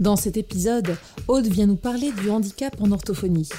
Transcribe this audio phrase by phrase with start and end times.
[0.00, 0.96] Dans cet épisode,
[1.28, 3.50] Aude vient nous parler du handicap en orthophonie.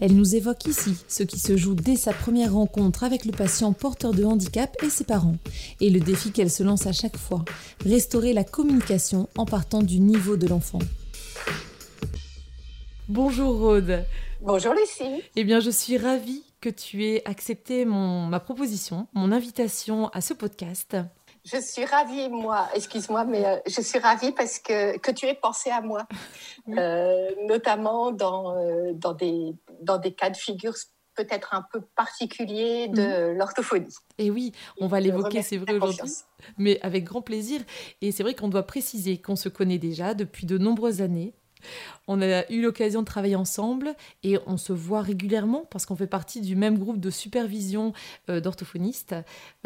[0.00, 3.74] Elle nous évoque ici ce qui se joue dès sa première rencontre avec le patient
[3.74, 5.36] porteur de handicap et ses parents,
[5.82, 7.44] et le défi qu'elle se lance à chaque fois,
[7.84, 10.78] restaurer la communication en partant du niveau de l'enfant.
[13.10, 14.02] Bonjour Aude.
[14.40, 15.22] Bonjour Lucie.
[15.36, 20.22] Eh bien, je suis ravie que tu aies accepté mon, ma proposition, mon invitation à
[20.22, 20.96] ce podcast.
[21.44, 25.34] Je suis ravie, moi, excuse-moi, mais euh, je suis ravie parce que, que tu aies
[25.34, 26.06] pensé à moi,
[26.68, 30.74] euh, notamment dans, euh, dans, des, dans des cas de figure
[31.14, 33.38] peut-être un peu particuliers de mhm.
[33.38, 33.94] l'orthophonie.
[34.18, 36.12] Et oui, on va l'évoquer, c'est vrai aujourd'hui,
[36.58, 37.60] mais avec grand plaisir.
[38.00, 41.34] Et c'est vrai qu'on doit préciser qu'on se connaît déjà depuis de nombreuses années
[42.08, 46.06] on a eu l'occasion de travailler ensemble et on se voit régulièrement parce qu'on fait
[46.06, 47.92] partie du même groupe de supervision
[48.28, 49.14] euh, d'orthophonistes.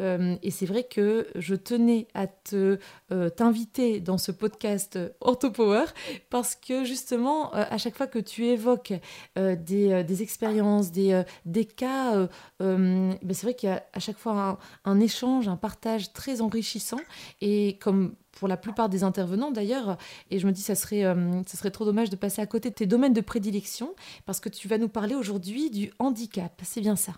[0.00, 2.78] Euh, et c'est vrai que je tenais à te
[3.12, 5.84] euh, t'inviter dans ce podcast OrthoPower
[6.30, 8.92] parce que justement, à chaque fois que tu évoques
[9.36, 12.28] des, expériences, des, des cas,
[12.60, 16.40] ben c'est vrai qu'il y a à chaque fois un, un échange, un partage très
[16.40, 17.00] enrichissant.
[17.40, 19.96] Et comme pour la plupart des intervenants d'ailleurs.
[20.30, 22.70] Et je me dis, ça serait, euh, ça serait trop dommage de passer à côté
[22.70, 26.52] de tes domaines de prédilection, parce que tu vas nous parler aujourd'hui du handicap.
[26.62, 27.12] C'est bien ça?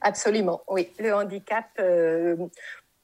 [0.00, 0.88] Absolument, oui.
[0.98, 2.36] Le handicap, euh,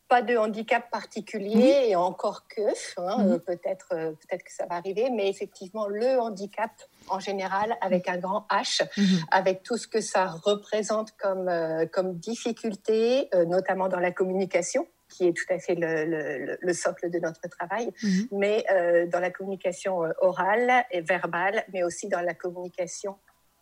[0.08, 2.60] pas de handicap particulier, et encore que,
[2.98, 6.70] hein, euh, peut-être peut-être que ça va arriver, mais effectivement, le handicap
[7.08, 9.24] en général, avec un grand H, mhm.
[9.30, 11.50] avec tout ce que ça représente comme,
[11.92, 14.86] comme difficulté, notamment dans la communication
[15.16, 18.28] qui est tout à fait le, socle de notre travail, mhm.
[18.32, 23.16] mais euh, dans la communication euh, orale et verbale, mais aussi dans la communication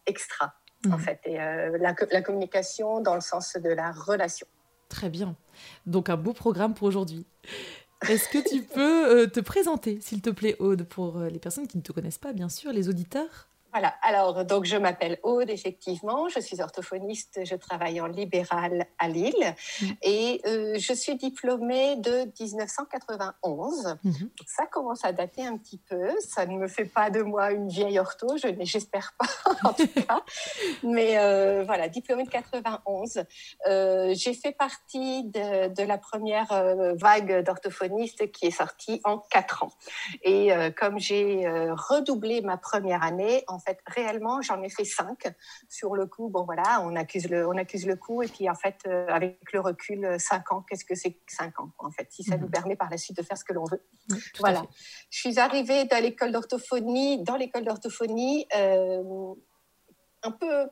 [0.06, 0.54] extra,
[0.86, 0.98] en mhm.
[0.98, 4.46] fait, et euh, la, la, communication dans le sens de la relation.
[4.88, 5.36] Très bien.
[5.86, 7.24] Donc un beau programme pour aujourd'hui.
[8.08, 11.82] Est-ce que tu peux te présenter, s'il te plaît, Aude, pour les personnes qui ne
[11.82, 13.48] te connaissent pas, bien sûr, les auditeurs?
[13.74, 19.08] Voilà, alors donc je m'appelle Aude, effectivement, je suis orthophoniste, je travaille en libéral à
[19.08, 19.34] Lille
[19.82, 19.86] mm.
[20.02, 23.96] et euh, je suis diplômée de 1991.
[24.04, 24.28] Mm-hmm.
[24.46, 27.68] Ça commence à dater un petit peu, ça ne me fait pas de moi une
[27.68, 29.26] vieille ortho, je j'espère pas
[29.68, 30.22] en tout cas,
[30.84, 33.24] mais euh, voilà, diplômée de 91.
[33.66, 36.46] Euh, j'ai fait partie de, de la première
[36.94, 39.72] vague d'orthophonistes qui est sortie en quatre ans.
[40.22, 45.32] Et comme j'ai redoublé ma première année, en fait, réellement, j'en ai fait cinq.
[45.68, 48.22] Sur le coup, bon voilà, on accuse le, on accuse le coup.
[48.22, 51.58] Et puis, en fait, euh, avec le recul, euh, cinq ans, qu'est-ce que c'est cinq
[51.60, 52.52] ans, en fait, si ça nous mhm.
[52.52, 53.82] permet par la suite de faire ce que l'on veut.
[54.38, 54.62] voilà.
[55.10, 59.34] Je suis arrivée dans l'école d'orthophonie, dans l'école d'orthophonie, euh,
[60.22, 60.68] un peu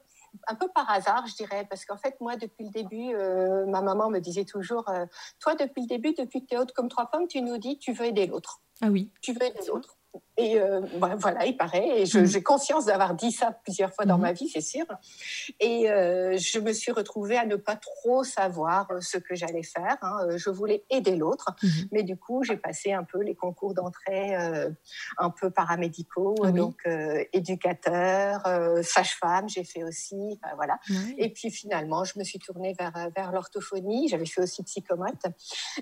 [0.48, 3.14] un peu par hasard, je dirais, parce qu'en fait, moi, depuis le début,
[3.70, 4.90] ma maman me disait toujours,
[5.40, 7.78] toi, depuis le début, depuis que tu es haute comme trois pommes, tu nous dis,
[7.78, 8.62] tu veux aider l'autre.
[8.80, 9.10] Ah oui.
[9.20, 9.98] Tu veux aider l'autre.
[10.42, 12.02] Et euh, bah, voilà, il paraît.
[12.02, 12.26] Et mm.
[12.26, 14.22] j'ai conscience d'avoir dit ça plusieurs fois dans mm.
[14.22, 14.84] ma vie, c'est sûr.
[15.60, 19.62] Et euh, je me suis retrouvée à ne pas trop savoir euh, ce que j'allais
[19.62, 19.96] faire.
[20.02, 20.36] Hein.
[20.36, 21.88] Je voulais aider l'autre, mm-hmm.
[21.92, 24.34] mais du coup, j'ai passé un peu les concours d'entrée
[25.18, 26.86] un peu paramédicaux, ah donc
[27.32, 28.42] éducateur,
[28.82, 30.40] sage-femme, j'ai fait aussi.
[30.56, 30.78] voilà.
[31.18, 34.08] Et puis finalement, je me suis tournée vers, vers l'orthophonie.
[34.08, 35.26] J'avais fait aussi psychomote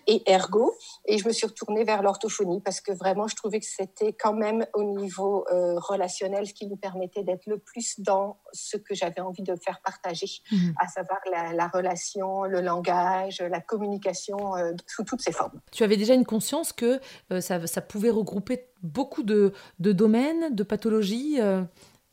[0.06, 0.74] et ergo.
[1.06, 4.34] Et je me suis retournée vers l'orthophonie parce que vraiment, je trouvais que c'était quand
[4.34, 8.94] même au niveau euh, relationnel, ce qui nous permettait d'être le plus dans ce que
[8.94, 10.74] j'avais envie de faire partager, mhm.
[10.78, 15.60] à savoir la, relation, le langage, la communication euh, sous toutes ses formes.
[15.72, 17.00] Tu avais déjà une conscience que
[17.32, 21.38] euh, ça, ça, pouvait regrouper beaucoup de, de domaines, de pathologies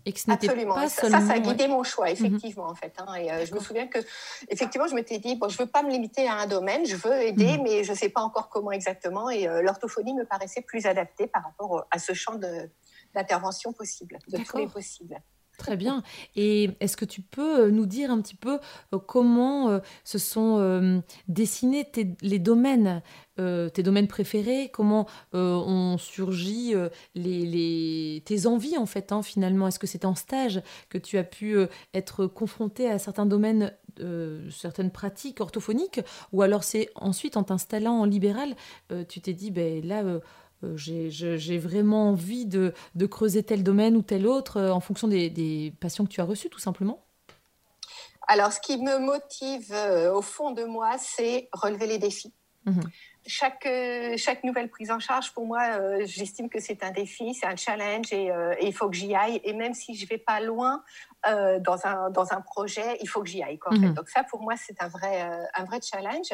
[0.07, 0.74] et que ce Absolument.
[0.74, 2.13] Pas ça, ça, a guidé mon choix, mhm.
[2.13, 2.94] effectivement, en fait.
[2.98, 3.13] Hein.
[3.15, 4.00] Et je me souviens que,
[4.48, 7.21] effectivement, je m'étais dit, bon, je veux pas me limiter à un domaine, je veux
[7.21, 7.63] aider, mhm.
[7.63, 9.30] mais je sais pas encore comment exactement.
[9.30, 12.39] Et l'orthophonie me paraissait plus adaptée par rapport à ce champ
[13.13, 15.21] d'intervention possible, de tous les possibles.
[15.57, 16.04] Très bien.
[16.36, 18.59] Et est-ce que tu peux euh, nous dire un petit peu
[18.94, 23.01] euh, comment euh, se sont dessinés les domaines,
[23.38, 26.74] tes domaines préférés, comment ont surgi
[27.15, 29.68] tes envies en fait, hein, finalement?
[29.68, 31.57] Est-ce que c'est en stage que tu as pu
[31.94, 33.74] être confronté à certains domaines,
[34.51, 36.01] certaines pratiques orthophoniques?
[36.33, 38.56] Ou alors c'est ensuite en t'installant en libéral,
[39.07, 40.03] tu t'es dit, ben là
[40.75, 42.74] j'ai vraiment envie de,
[43.09, 46.59] creuser tel domaine ou tel autre en fonction des, patients que tu as reçus, tout
[46.59, 47.06] simplement
[48.27, 49.74] Alors, ce qui me motive
[50.13, 52.33] au fond de moi, c'est relever les défis.
[52.65, 52.81] Mmh
[53.27, 53.68] chaque,
[54.18, 58.12] chaque nouvelle prise en charge, pour moi, j'estime que c'est un défi, c'est un challenge
[58.12, 58.27] et,
[58.59, 59.39] et, il faut que j'y aille.
[59.44, 60.83] Et même si je ne vais pas loin,
[61.25, 63.57] euh, dans, un, dans un projet, il faut que j'y aille.
[63.57, 63.94] Quoi, mhm.
[63.94, 66.27] Donc ça, pour moi, c'est un vrai, euh, un vrai challenge.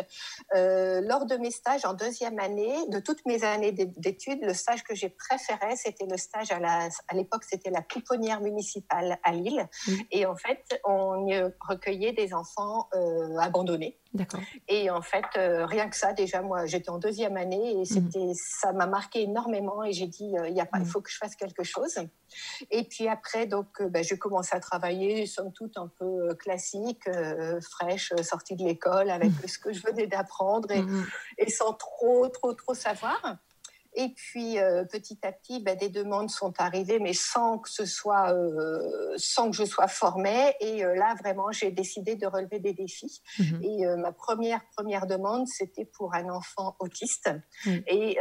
[0.55, 4.83] Euh, lors de mes stages en deuxième année, de toutes mes années d'études, le stage
[4.83, 9.31] que j'ai préféré, c'était le stage à la, à l'époque, c'était la pouponnière municipale à
[9.31, 9.67] Lille.
[10.11, 12.89] Et en fait, on y recueillait des enfants
[13.39, 13.97] abandonnés.
[14.13, 14.41] D'accord.
[14.67, 18.73] Et en fait, rien que ça, déjà, moi, j'étais en deuxième année et c'était, ça
[18.73, 20.87] m'a marqué énormément et j'ai dit, il y a pas, il mhm.
[20.87, 21.97] faut que je fasse quelque chose.
[22.71, 27.07] Et puis après, donc, ben, j'ai commencé à travailler somme toute, un peu euh, classique,
[27.07, 29.47] euh, fraîche, euh, sortie de l'école, avec mmh.
[29.47, 31.05] ce que je venais d'apprendre et, mmh.
[31.37, 33.37] et, sans trop, trop, trop savoir.
[33.95, 37.85] Et puis euh, petit à petit, ben, des demandes sont arrivées, mais sans que ce
[37.85, 40.53] soit, euh, sans que je sois formée.
[40.59, 43.21] Et euh, là, vraiment, j'ai décidé de relever des défis.
[43.39, 43.61] Mhm.
[43.63, 47.29] Et ma première première demande, c'était pour un enfant autiste.
[47.87, 48.17] Et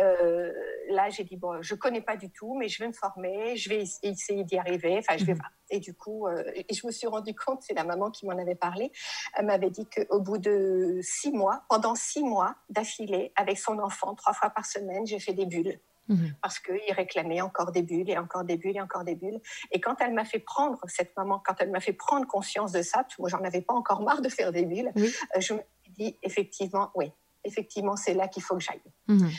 [0.91, 3.69] là, j'ai dit bon, je connais pas du tout, mais je vais me former, je
[3.69, 4.99] vais essayer d'y arriver.
[4.99, 5.49] Enfin, je vais voir.
[5.51, 5.77] Mhm.
[5.77, 8.55] Et du coup, et je me suis rendu compte, c'est la maman qui m'en avait
[8.55, 8.93] parlé.
[9.35, 14.15] Elle m'avait dit qu'au bout de six mois, pendant six mois d'affilée, avec son enfant,
[14.15, 16.35] trois fois par semaine, j'ai fait des bulles Mhm.
[16.43, 19.41] Parce qu'il réclamait encore des bulles et encore des bulles et encore des bulles.
[19.71, 22.83] Et quand elle m'a fait prendre, cette maman, quand elle m'a fait prendre conscience de
[22.83, 25.93] ça, moi j'en avais pas encore marre de faire des bulles, euh, je me suis
[25.93, 27.13] dit effectivement, oui,
[27.45, 28.83] effectivement c'est là qu'il faut que j'aille.
[29.09, 29.31] Mhm.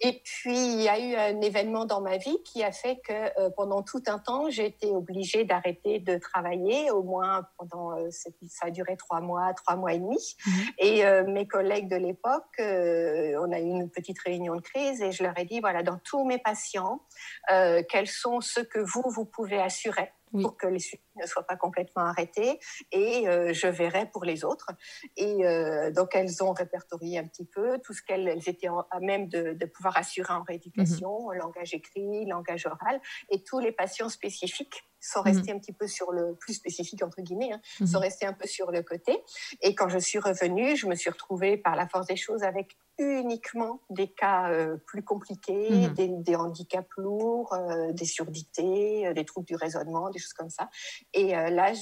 [0.00, 3.12] Et puis, il y a eu un événement dans ma vie qui a fait que
[3.12, 8.08] euh, pendant tout un temps, j'ai été obligée d'arrêter de travailler, au moins pendant, euh,
[8.10, 10.36] ça a duré trois mois, trois mois et demi.
[10.46, 10.52] Mhm.
[10.78, 15.10] Et euh, mes collègues de l'époque, on a eu une petite réunion de crise et
[15.10, 17.00] je leur ai dit, voilà, dans tous mes patients,
[17.48, 21.56] quels sont ceux que vous, vous pouvez assurer pour que les suivis ne soient pas
[21.56, 22.58] complètement arrêtés
[22.92, 24.70] et euh, je verrai pour les autres.
[25.16, 29.28] Et euh, donc elles ont répertorié un petit peu tout ce qu'elles étaient à même
[29.28, 31.38] de, pouvoir assurer en rééducation, mhm.
[31.38, 35.26] langage écrit, langage oral, et tous les patients spécifiques sont mhm.
[35.26, 37.86] restés un petit peu sur le plus spécifique entre guillemets, hein, mhm.
[37.86, 39.22] sont restés un peu sur le côté.
[39.62, 42.76] Et quand je suis revenue, je me suis retrouvée par la force des choses avec
[42.98, 46.22] uniquement des cas euh, plus compliqués, mhm.
[46.22, 50.68] des, handicaps lourds, euh, des surdités, euh, des troubles du raisonnement, des choses comme ça.
[51.14, 51.72] Et là,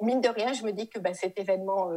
[0.00, 1.90] mine de rien, je me dis que bah, cet événement,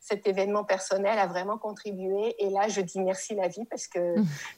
[0.00, 2.34] cet événement personnel a vraiment contribué.
[2.38, 4.14] Et là, je dis merci la vie parce que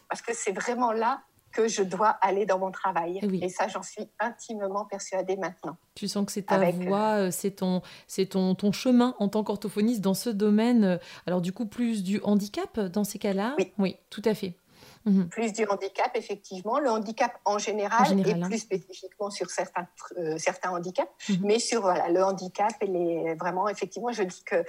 [0.08, 1.22] parce que c'est vraiment là
[1.54, 3.20] que je dois aller dans mon travail.
[3.40, 5.76] Et, ça, j'en suis intimement persuadée maintenant.
[5.94, 9.44] Tu sens que c'est ta voix, euh, c'est ton, c'est ton, ton chemin en tant
[9.44, 10.84] qu'orthophoniste dans ce domaine.
[10.84, 13.54] Euh, alors du coup, plus du handicap dans ces cas-là?
[13.58, 14.56] Oui, oui tout à fait.
[15.04, 15.28] Mhm.
[15.28, 16.80] Plus du handicap, effectivement.
[16.80, 18.48] Le handicap en général, et hein.
[18.48, 19.86] plus spécifiquement sur certains,
[20.18, 21.10] euh, certains handicaps.
[21.28, 21.38] Mhm.
[21.42, 24.64] Mais sur voilà, le handicap, elle est vraiment, effectivement, je dis que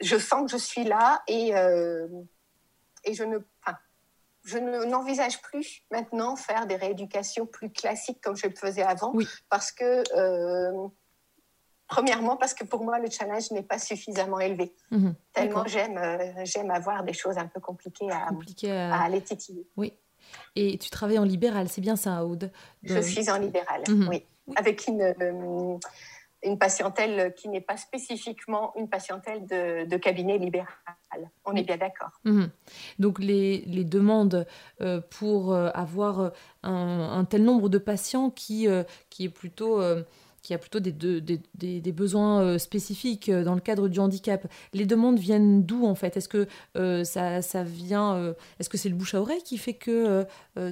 [0.00, 1.48] je sens que je suis là et,
[3.04, 3.38] et je ne
[4.48, 9.12] je n'envisage plus maintenant faire des rééducations plus classiques comme je le faisais avant,
[9.50, 10.88] parce que, euh,
[11.86, 14.74] premièrement, parce que pour moi, le challenge n'est pas suffisamment élevé.
[14.90, 15.14] Mhm.
[15.32, 19.04] Tellement j'aime, euh, j'aime avoir des choses un peu compliquées à, à...
[19.04, 19.66] aller titiller.
[19.76, 19.92] Oui.
[20.56, 22.50] Et tu travailles en libéral, c'est bien ça, Aude?
[22.82, 24.08] Je suis en libéral, mhm.
[24.08, 24.24] oui.
[24.56, 25.78] Avec une, euh,
[26.42, 30.68] une patientèle qui n'est pas spécifiquement une patientèle de, cabinet libéral.
[31.44, 32.10] On est bien d'accord.
[32.24, 32.50] Mhm.
[32.98, 34.46] Donc les, demandes
[34.80, 36.30] euh, pour euh, avoir euh,
[36.62, 38.68] un, tel nombre de patients qui,
[39.10, 39.82] qui est plutôt
[40.42, 41.40] qui a plutôt des, des,
[41.80, 44.46] des, besoins euh, spécifiques euh, dans le cadre du handicap.
[44.72, 46.16] Les demandes viennent d'où en fait?
[46.16, 49.74] Est-ce que euh, ça, ça, vient Est-ce que c'est le bouche à oreille qui fait
[49.74, 50.26] que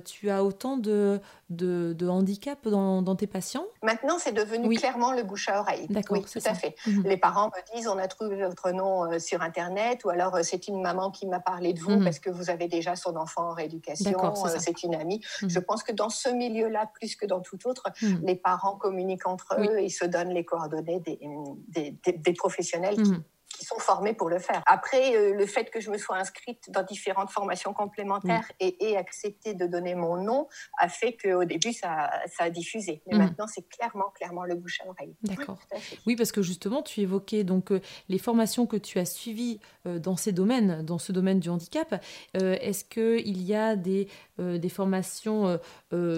[0.04, 1.20] tu as autant de,
[1.50, 3.66] de, handicap dans, dans, tes patients?
[3.82, 5.86] Maintenant, c'est devenu clairement le bouche à oreille.
[5.88, 6.74] D'accord, oui, tout à fait.
[6.86, 7.02] Mhm.
[7.04, 10.80] Les parents me disent on a trouvé votre nom sur Internet ou alors c'est une
[10.80, 12.04] maman qui m'a parlé de vous mhm.
[12.04, 15.20] parce que vous avez déjà son enfant en rééducation, c'est une amie.
[15.42, 15.50] Mhm.
[15.50, 17.84] Je pense que dans ce milieu-là, plus que dans tout autre,
[18.22, 23.22] les parents communiquent entre eux ils se donnent les coordonnées des, professionnels qui, mhm
[23.56, 24.62] qui sont formés pour le faire.
[24.66, 28.64] Après, euh, le fait que je me sois inscrite dans différentes formations complémentaires mm.
[28.64, 30.48] et, et accepté de donner mon nom
[30.78, 33.02] a fait qu'au début, ça, ça, a diffusé.
[33.06, 33.18] Mais mm.
[33.18, 35.14] maintenant, c'est clairement, clairement le bouche à oreille.
[35.22, 35.58] D'accord.
[36.06, 39.98] Oui, parce que justement, tu évoquais donc euh, les formations que tu as suivies euh,
[39.98, 42.02] dans ces domaines, dans ce domaine du handicap.
[42.34, 44.08] Est-ce qu'il y a des,
[44.38, 45.58] des formations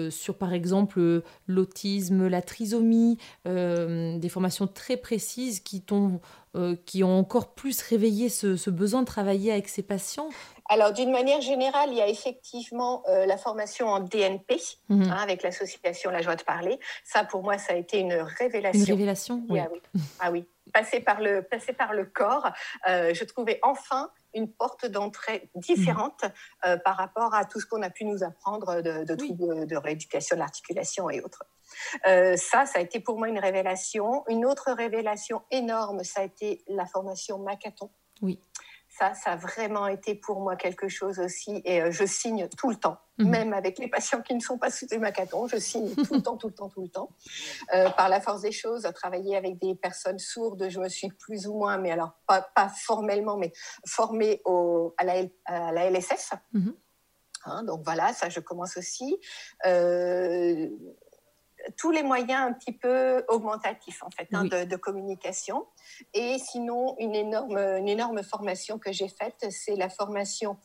[0.09, 6.19] sur, par exemple, l'autisme, la trisomie, des formations très précises qui t'ont
[6.55, 10.29] euh, qui ont encore plus réveillé ce, besoin de travailler avec ces patients
[10.71, 14.55] alors, d'une manière générale, il y a effectivement euh, la formation en DNP
[14.89, 15.01] mhm.
[15.09, 16.79] hein, avec l'association La Joie de Parler.
[17.03, 18.79] Ça, pour moi, ça a été une révélation.
[18.79, 19.59] Une révélation, oui.
[19.59, 20.01] Ah, oui.
[20.19, 20.45] ah oui.
[20.71, 22.51] Passer par le, passer par le corps,
[22.87, 26.23] euh, je trouvais enfin une porte d'entrée différente
[26.63, 26.79] mhm.
[26.85, 30.41] par rapport à tout ce qu'on a pu nous apprendre de, de, de rééducation de
[30.41, 31.45] l'articulation et autres.
[32.03, 34.23] Ça, ça a été pour moi une révélation.
[34.27, 37.89] Une autre révélation énorme, ça a été la formation Macathon.
[38.21, 38.39] Oui
[38.89, 41.61] ça, ça a vraiment été pour moi quelque chose aussi.
[41.63, 43.29] Et euh, je signe tout le temps, mhm.
[43.29, 46.37] même avec les patients qui ne sont pas sous Macathon, je signe tout le temps,
[46.37, 47.09] tout le temps, tout le temps.
[47.73, 51.09] Euh, par la force des choses, à travailler avec des personnes sourdes, je me suis
[51.09, 53.53] plus ou moins, mais alors pas, pas formellement, mais
[53.85, 56.33] formée au, à, la, à la LSF.
[56.53, 56.75] Mhm.
[57.45, 59.17] Hein, donc voilà, ça je commence aussi.
[59.65, 60.67] Euh,
[61.77, 65.65] tous les moyens un petit peu augmentatifs en fait hein, de, communication.
[66.13, 70.57] Et sinon, une énorme, une énorme formation que j'ai faite, c'est la formation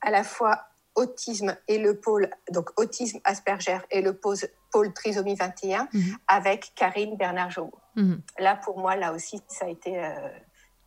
[0.00, 5.88] à la fois autisme et le pôle, donc autisme Asperger et le pôle, trisomie 21
[5.92, 6.16] mhm.
[6.28, 7.78] avec Karine Bernard-Jomot.
[7.96, 8.20] Mhm.
[8.38, 10.10] Là, pour moi, là aussi, ça a été, euh,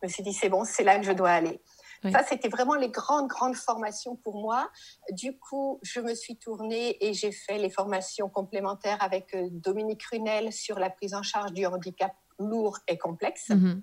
[0.02, 1.60] je me suis dit, c'est bon, c'est là que je dois aller.
[2.02, 4.70] Ça, c'était vraiment les grandes, grandes formations pour moi.
[5.12, 10.02] Du coup, je me suis tournée et j'ai fait les formations complémentaires avec euh, Dominique
[10.04, 13.48] Runel sur la prise en charge du handicap lourd et complexe.
[13.48, 13.82] Mhm.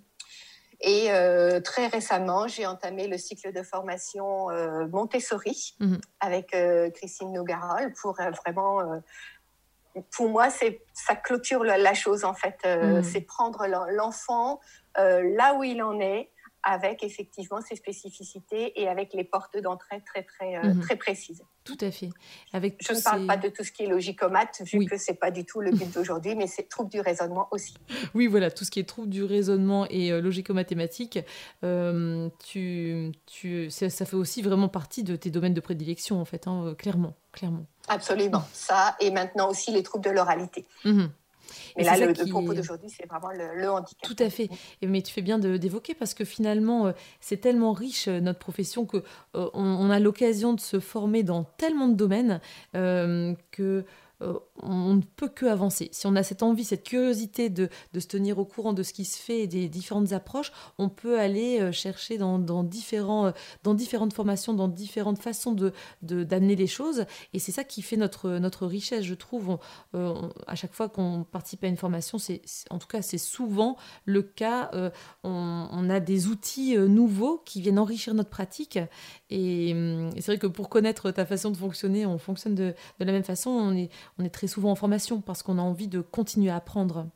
[0.81, 5.99] Et euh, très récemment, j'ai entamé le cycle de formation euh, Montessori mhm.
[6.19, 6.55] avec
[6.93, 9.01] Christine Nogarol pour vraiment
[10.11, 12.57] pour moi, c'est ça clôture la, chose en fait.
[12.65, 13.03] Mhm.
[13.03, 14.59] C'est prendre l'enfant
[14.97, 16.29] là où il en est,
[16.65, 20.81] avec effectivement ses spécificités et avec les portes d'entrée très, très, euh, mhm.
[20.81, 21.43] très précises.
[21.63, 22.09] Tout à fait.
[22.53, 25.17] Avec Je ne parle pas de tout ce qui est logicomate, vu que ce n'est
[25.17, 27.75] pas du tout le but d'aujourd'hui, mais c'est trouble du raisonnement aussi.
[28.15, 31.19] Oui, voilà, tout ce qui est trouble du raisonnement et euh, logico-mathématique,
[31.63, 36.47] euh, tu, tu, ça, fait aussi vraiment partie de tes domaines de prédilection, en fait,
[36.47, 37.65] hein, clairement, clairement.
[37.87, 40.65] Absolument, ça, et maintenant aussi les troubles de l'oralité.
[40.83, 41.11] Mhm.
[41.77, 44.01] Mais là, le, propos d'aujourd'hui, c'est vraiment le, handicap.
[44.01, 44.49] Tout à fait.
[44.81, 48.85] mais tu fais bien d'évoquer parce que finalement, euh, c'est tellement riche euh, notre profession
[48.85, 48.97] que
[49.35, 52.39] euh, on, a l'occasion de se former dans tellement de domaines
[52.73, 53.85] que
[54.21, 55.89] euh, on ne peut que avancer.
[55.91, 59.03] Si on a cette envie, cette curiosité de, se tenir au courant de ce qui
[59.03, 64.53] se fait et des différentes approches, on peut aller euh, chercher euh, dans différentes formations,
[64.53, 67.05] dans différentes façons de, d'amener les choses.
[67.33, 69.57] Et c'est ça qui fait notre, notre richesse, je trouve.
[69.93, 72.17] à chaque fois qu'on participe à une formation,
[72.69, 74.71] en tout cas, c'est souvent le cas.
[75.23, 78.79] on, a des outils nouveaux qui viennent enrichir notre pratique.
[79.29, 79.75] Et,
[80.15, 83.23] c'est vrai que pour connaître ta façon de fonctionner, on fonctionne de, de la même
[83.23, 83.49] façon.
[83.49, 86.57] On est, on est très souvent en formation parce qu'on a envie de continuer à
[86.57, 87.07] apprendre.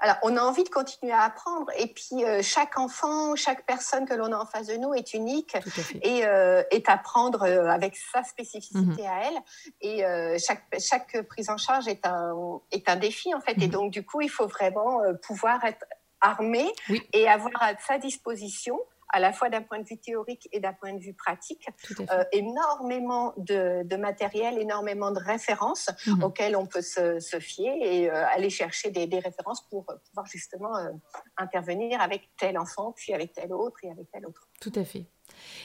[0.00, 1.70] Alors, on a envie de continuer à apprendre.
[1.78, 5.14] Et puis, euh, chaque enfant, chaque personne que l'on a en face de nous est
[5.14, 5.56] unique
[6.02, 9.06] et euh, est à prendre euh, avec sa spécificité mhm.
[9.06, 9.38] à elle.
[9.80, 13.54] Et chaque, chaque prise en charge est un, est un défi, en fait.
[13.58, 13.72] Et mhm.
[13.72, 15.84] donc, du coup, il faut vraiment pouvoir être
[16.20, 16.72] armé
[17.12, 18.78] et avoir à sa disposition
[19.12, 21.68] à la fois d'un point de vue théorique et d'un point de vue pratique,
[22.00, 26.22] euh, énormément de, matériel, énormément de références mhm.
[26.24, 30.90] auxquelles on peut se, fier et euh, aller chercher des, références pour pouvoir justement euh,
[31.36, 34.48] intervenir avec tel enfant, puis avec tel autre et avec tel autre.
[34.60, 35.06] Tout à fait.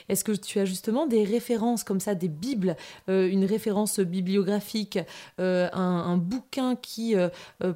[0.10, 2.76] Est-ce que tu as justement des références comme ça, des bibles,
[3.10, 5.00] euh, une référence bibliographique,
[5.40, 7.30] euh, un, bouquin qui euh,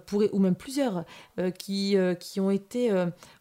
[0.06, 1.06] pourrait, ou même plusieurs,
[1.58, 1.98] qui,
[2.38, 2.92] ont été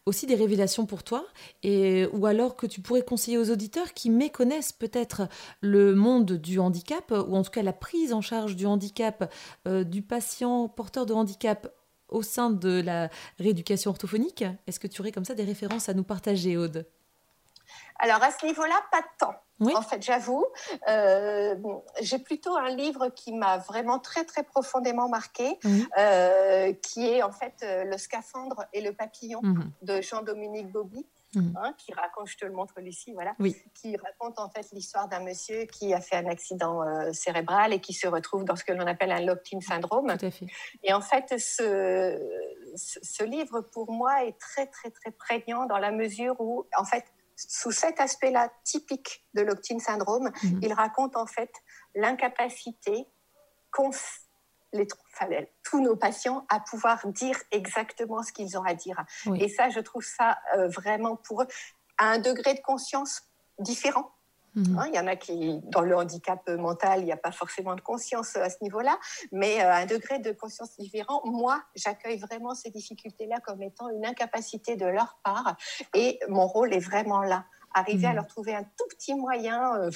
[0.05, 1.25] aussi des révélations pour toi,
[1.63, 5.27] et, ou alors que tu pourrais conseiller aux auditeurs qui méconnaissent peut-être
[5.61, 9.31] le monde du handicap, ou en tout cas la prise en charge du handicap,
[9.67, 11.73] du patient porteur de handicap
[12.09, 13.09] au sein de la
[13.39, 14.45] rééducation orthophonique?
[14.67, 16.85] Est-ce que tu aurais comme ça des références à nous partager, Aude?
[17.99, 19.35] Alors à ce niveau-là, pas de temps.
[19.61, 20.45] En fait, j'avoue,
[20.89, 21.55] euh,
[22.01, 25.57] j'ai plutôt un livre qui m'a vraiment très très profondément marqué,
[25.97, 29.71] euh, qui est en fait euh, Le scaphandre et le papillon mhm.
[29.81, 31.05] de Jean-Dominique Bobby.
[31.33, 31.53] Mhm.
[31.61, 33.35] Hein, qui raconte, je te le montre Lucie, voilà,
[33.73, 36.79] qui raconte en fait l'histoire d'un monsieur qui a fait un accident
[37.11, 40.15] cérébral et qui se retrouve dans ce que l'on appelle un locked-in syndrome.
[40.81, 42.17] Et en fait, ce,
[42.77, 47.03] ce, livre pour moi est très très très prégnant dans la mesure où en fait
[47.35, 50.59] sous cet aspect-là typique de l'Octine syndrome, mhm.
[50.61, 51.51] il raconte en fait
[51.95, 53.07] l'incapacité
[53.71, 53.91] qu'ont
[54.73, 54.87] les,
[55.63, 59.03] tous nos patients à pouvoir dire exactement ce qu'ils ont à dire.
[59.35, 61.47] Et ça, je trouve ça euh, vraiment pour eux
[61.97, 63.21] à un degré de conscience
[63.59, 64.11] différent
[64.55, 64.79] Mhm.
[64.79, 67.75] Hein, il y en a qui, dans le handicap mental, il n'y a pas forcément
[67.75, 68.97] de conscience à ce niveau-là,
[69.31, 73.89] mais à euh, un degré de conscience différent, moi, j'accueille vraiment ces difficultés-là comme étant
[73.89, 75.55] une incapacité de leur part
[75.93, 77.45] et mon rôle est vraiment là
[77.75, 78.15] arriver à mmh.
[78.15, 79.91] leur trouver un tout petit moyen, euh,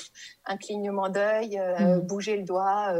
[0.46, 2.08] un clignement d'œil, euh, mmh.
[2.08, 2.94] bouger le doigt,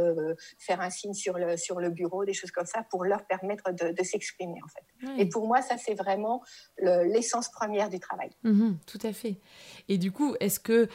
[0.58, 3.72] faire un signe sur le, sur le bureau, des choses comme ça, pour leur permettre
[3.72, 5.20] de, s'exprimer en fait.
[5.20, 6.42] Et pour moi, ça c'est vraiment
[6.78, 8.30] l'essence première du travail.
[8.42, 9.36] Mmh, tout à fait.
[9.88, 10.88] Et du coup, est-ce que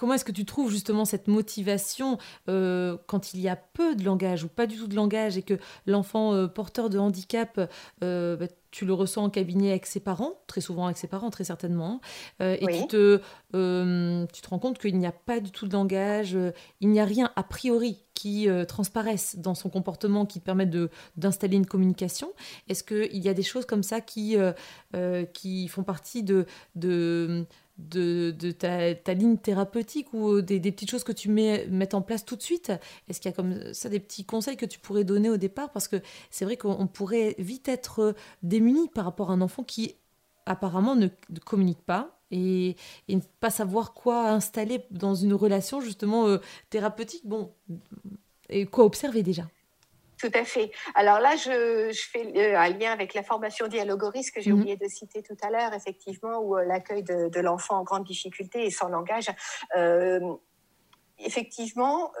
[0.00, 2.16] Comment est-ce que tu trouves justement cette motivation
[2.48, 5.42] euh, quand il y a peu de langage ou pas du tout de langage et
[5.42, 7.60] que l'enfant euh, porteur de handicap,
[8.02, 11.30] euh, bah, tu le ressens en cabinet avec ses parents, très souvent avec ses parents,
[11.30, 12.00] très certainement,
[12.40, 13.16] hein, et tu, te,
[14.32, 16.36] tu te rends compte qu'il n'y a pas du tout de langage,
[16.80, 20.70] il n'y a rien a priori qui transparaisse dans son comportement qui permette
[21.16, 22.32] d'installer une communication.
[22.68, 24.36] Est-ce qu'il y a des choses comme ça qui,
[25.32, 27.46] qui font partie de, de
[27.88, 32.42] de, ta, ligne thérapeutique ou des, petites choses que tu mets, en place tout de
[32.42, 32.72] suite?
[33.08, 35.70] Est-ce qu'il y a comme ça des petits conseils que tu pourrais donner au départ?
[35.70, 35.96] Parce que
[36.30, 39.94] c'est vrai qu'on pourrait vite être démuni par rapport à un enfant qui
[40.46, 41.08] apparemment ne,
[41.44, 42.76] communique pas et,
[43.08, 46.38] ne pas savoir quoi installer dans une relation justement euh,
[46.70, 47.26] thérapeutique.
[47.26, 47.52] Bon,
[48.48, 49.44] et quoi observer déjà?
[50.20, 50.70] Tout à fait.
[50.94, 54.60] Alors là, je, fais euh, un lien avec la formation dialogoris que j'ai mhm.
[54.60, 58.66] oublié de citer tout à l'heure, effectivement, où euh, l'accueil de, l'enfant en grande difficulté
[58.66, 59.30] et sans langage.
[59.76, 60.20] Euh,
[61.18, 62.12] effectivement,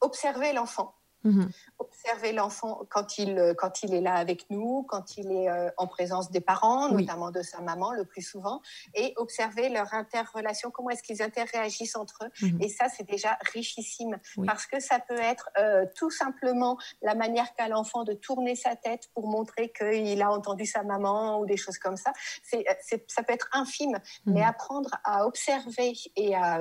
[0.00, 0.94] observer l'enfant
[1.24, 1.50] Mhm.
[1.78, 5.68] Observer l'enfant quand il, euh, quand il est là avec nous, quand il est euh,
[5.76, 8.62] en présence des parents, notamment de sa maman le plus souvent,
[8.94, 12.46] et observer leur interrelation, comment est-ce qu'ils interréagissent entre eux.
[12.46, 12.62] Mhm.
[12.62, 17.52] Et ça, c'est déjà richissime parce que ça peut être euh, tout simplement la manière
[17.54, 21.56] qu'a l'enfant de tourner sa tête pour montrer qu'il a entendu sa maman ou des
[21.56, 22.12] choses comme ça.
[22.42, 22.64] C'est,
[23.08, 24.48] ça peut être infime, mais mhm.
[24.48, 26.60] apprendre à observer et à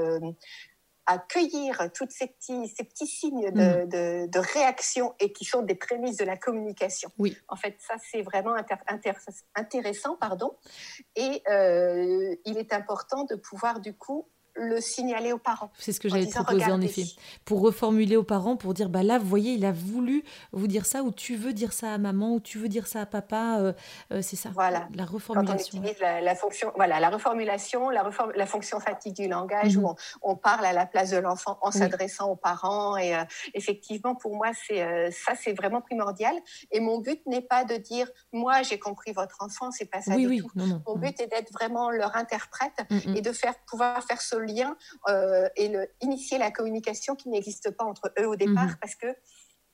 [1.07, 4.29] accueillir tous ces petits, ces petits signes de, mm.
[4.29, 7.09] de, réaction et qui sont des prémices de la communication.
[7.17, 7.35] Oui.
[7.47, 8.55] En fait, ça, c'est vraiment
[9.55, 10.17] intéressant.
[10.17, 10.57] Pardon.
[11.15, 15.71] Et euh, il est important de pouvoir, du coup, le signaler aux parents.
[15.77, 17.03] C'est ce que j'avais proposé en effet.
[17.45, 20.85] Pour reformuler aux parents, pour dire bah là, vous voyez, il a voulu vous dire
[20.85, 23.59] ça, ou tu veux dire ça à maman, ou tu veux dire ça à papa.
[23.59, 23.73] Euh,
[24.11, 24.49] euh, c'est ça.
[24.53, 24.87] Voilà.
[24.95, 25.79] La reformulation.
[25.79, 29.85] Quand on utilise la, fonction, voilà, la reformulation, la, la fonction fatigue du langage, mhm.
[29.85, 32.97] où on, parle à la place de l'enfant en s'adressant aux parents.
[32.97, 36.35] Et euh, effectivement, pour moi, c'est ça, c'est vraiment primordial.
[36.71, 40.15] Et mon but n'est pas de dire moi, j'ai compris votre enfant, c'est pas ça
[40.15, 40.49] du tout.
[40.55, 43.15] mon but est d'être vraiment leur interprète mm, mm.
[43.17, 44.77] et de faire pouvoir faire ce lien
[45.09, 48.77] euh, et le, initier la communication qui n'existe pas entre eux au départ mhm.
[48.81, 49.07] parce que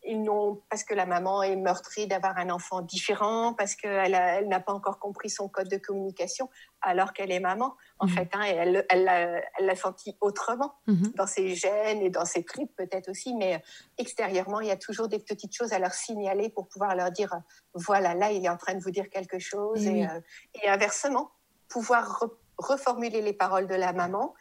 [0.06, 4.48] ils n'ont parce que la maman est meurtrie d'avoir un enfant différent, parce qu'elle elle
[4.48, 6.50] n'a pas encore compris son code de communication,
[6.82, 8.14] alors qu'elle est maman, en mhm.
[8.14, 11.14] fait, hein, et elle, elle, l'a senti autrement, mhm.
[11.16, 13.64] dans ses gènes et dans ses tripes peut-être aussi, mais
[13.98, 17.34] extérieurement, il y a toujours des petites choses à leur signaler pour pouvoir leur dire,
[17.74, 20.20] voilà, là, il est en train de vous dire quelque chose, et, euh,
[20.62, 21.32] et, inversement,
[21.70, 22.24] pouvoir
[22.58, 24.34] reformuler les paroles de la maman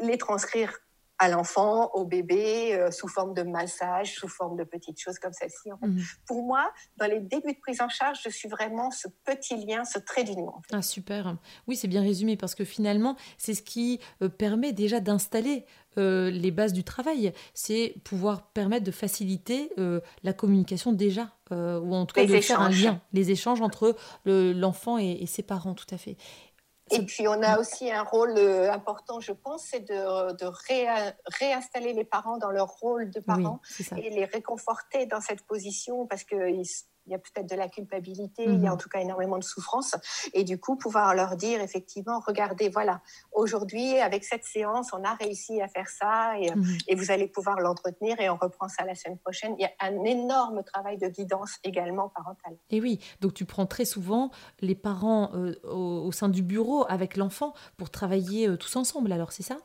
[0.00, 0.72] les transcrire
[1.18, 5.32] à l'enfant, au bébé, euh, sous forme de massage, sous forme de petites choses comme
[5.32, 5.70] celle-ci.
[5.82, 6.00] Mhm.
[6.26, 9.84] Pour moi, dans les débuts de prise en charge, je suis vraiment ce petit lien,
[9.84, 10.54] ce trait d'union.
[10.72, 11.36] Ah, super.
[11.66, 15.66] Oui, c'est bien résumé parce que finalement, c'est ce qui euh, permet déjà d'installer
[15.98, 17.32] euh, les bases du travail.
[17.52, 19.72] C'est pouvoir permettre de faciliter
[20.22, 24.98] la communication déjà, ou en tout cas de faire un lien, les échanges entre l'enfant
[24.98, 26.16] et, et ses parents, tout à fait.
[26.90, 30.50] Et puis, on a aussi un rôle euh, important, je pense, c'est de, de
[31.38, 33.60] réinstaller les parents dans leur rôle de parents
[33.96, 36.64] et les réconforter dans cette position parce qu'ils
[37.08, 38.72] il y a peut-être de la culpabilité, il y a mhm.
[38.72, 39.96] en tout cas énormément de souffrance.
[40.34, 43.00] Et du coup, pouvoir leur dire effectivement, regardez, voilà,
[43.32, 46.78] aujourd'hui, avec cette séance, on a réussi à faire ça et, mhm.
[46.86, 49.54] et vous allez pouvoir l'entretenir et on reprend ça la semaine prochaine.
[49.58, 52.56] Il y a un énorme travail de guidance également parentale.
[52.70, 57.16] Et oui, donc tu prends très souvent les parents euh, au, sein du bureau avec
[57.16, 59.58] l'enfant pour travailler euh, tous ensemble, alors c'est ça?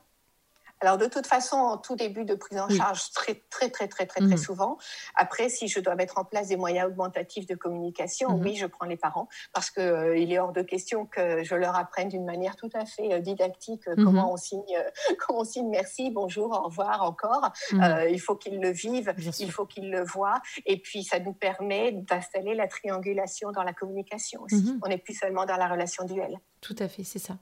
[0.84, 4.06] Alors de toute façon, en tout début de prise en charge, très très très très
[4.06, 4.38] très très mhm.
[4.38, 4.78] souvent.
[5.16, 8.44] Après, si je dois mettre en place des moyens augmentatifs de communication, mhm.
[8.44, 11.56] oui, je prends les parents parce que euh, il est hors de question que je
[11.56, 14.62] leur apprenne d'une manière tout à fait euh, didactique euh, comment on signe,
[15.20, 17.52] comment on signe merci, bonjour, au revoir, encore.
[17.72, 21.94] il faut qu'ils le vivent, il faut qu'ils le voient, et puis ça nous permet
[21.94, 24.78] d'installer la triangulation dans la communication aussi.
[24.84, 26.40] On n'est plus seulement dans la relation duelle.
[26.64, 27.34] Tout à fait, c'est ça.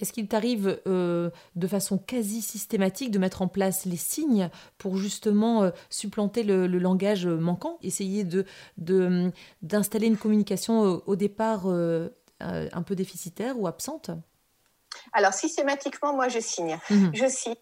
[0.00, 4.96] Est-ce qu'il t'arrive euh, de façon quasi systématique de mettre en place les signes pour
[4.96, 8.44] justement euh, supplanter le, langage manquant, essayer de,
[9.62, 14.10] d'installer une communication euh, au départ un peu déficitaire ou absente?
[15.12, 16.76] Alors systématiquement, moi je signe.
[16.90, 17.12] Mhm.
[17.14, 17.54] Je signe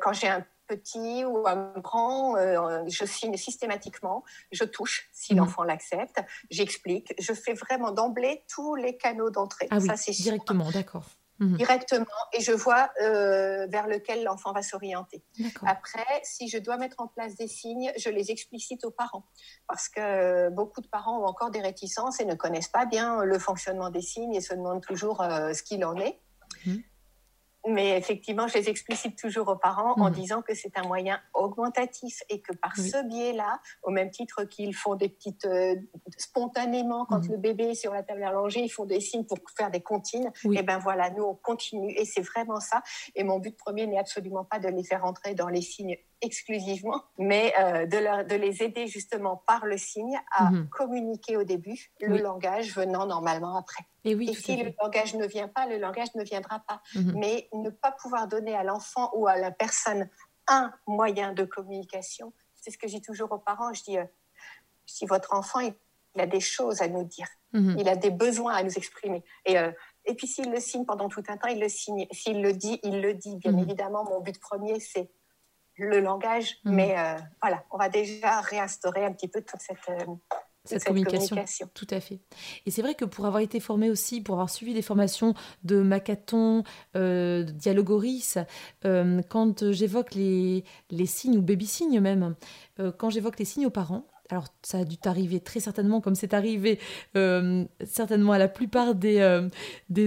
[0.00, 5.40] quand j'ai un petit ou un grand, euh, je signe systématiquement, je touche si mhm.
[5.40, 9.66] l'enfant l'accepte, j'explique, je fais vraiment d'emblée tous les canaux d'entrée.
[9.70, 11.04] Ah oui, directement, d'accord.
[11.40, 11.56] Mhm.
[11.56, 15.22] directement et je vois euh, vers lequel l'enfant va s'orienter.
[15.64, 19.24] Après, si je dois mettre en place des signes, je les explicite aux parents
[19.68, 23.38] parce que beaucoup de parents ont encore des réticences et ne connaissent pas bien le
[23.38, 26.18] fonctionnement des signes et se demandent toujours euh, ce qu'il en est.
[26.66, 26.82] Mhm.
[27.66, 30.14] Mais effectivement, je les explicite toujours aux parents en mhm.
[30.14, 34.74] disant que c'est un moyen augmentatif et que par ce biais-là, au même titre qu'ils
[34.74, 35.74] font des petites euh,
[36.16, 37.32] spontanément quand mhm.
[37.32, 40.30] le bébé est sur la table allongée, ils font des signes pour faire des comptines.
[40.52, 42.82] Et ben voilà, nous on continue et c'est vraiment ça.
[43.14, 47.02] Et mon but premier n'est absolument pas de les faire entrer dans les signes exclusivement,
[47.18, 50.68] mais euh, de, de, les aider justement par le signe à mhm.
[50.68, 53.84] communiquer au début, le langage venant normalement après.
[54.04, 56.80] Et, oui, si le langage ne vient pas, le langage ne viendra pas.
[56.94, 57.14] Mhm.
[57.16, 60.08] Mais ne pas pouvoir donner à l'enfant ou à la personne
[60.48, 63.72] un moyen de communication, c'est ce que je dis toujours aux parents.
[63.72, 64.04] Je dis, euh,
[64.86, 65.74] si votre enfant, il,
[66.16, 67.76] a des choses à nous dire, mhm.
[67.78, 69.22] il a des besoins à nous exprimer.
[69.46, 69.70] Et euh,
[70.08, 72.06] et puis s'il le signe pendant tout un temps, il le signe.
[72.12, 73.36] S'il le dit, il le dit.
[73.36, 75.10] Bien évidemment, mon but premier, c'est
[75.78, 76.72] le langage, mm.
[76.72, 80.14] mais euh, voilà, on va déjà réinstaurer un petit peu toute cette, euh,
[80.64, 81.36] cette, communication.
[81.74, 82.20] Tout à fait.
[82.66, 85.80] Et c'est vrai que pour avoir été formée aussi, pour avoir suivi des formations de
[85.80, 86.64] Macathon,
[86.96, 88.38] euh, de Dialogoris,
[88.82, 92.34] quand j'évoque les, les signes ou baby-signes même,
[92.98, 96.34] quand j'évoque les signes aux parents, alors ça a dû t'arriver très certainement, comme c'est
[96.34, 96.78] arrivé
[97.16, 99.48] euh, certainement à la plupart des, euh,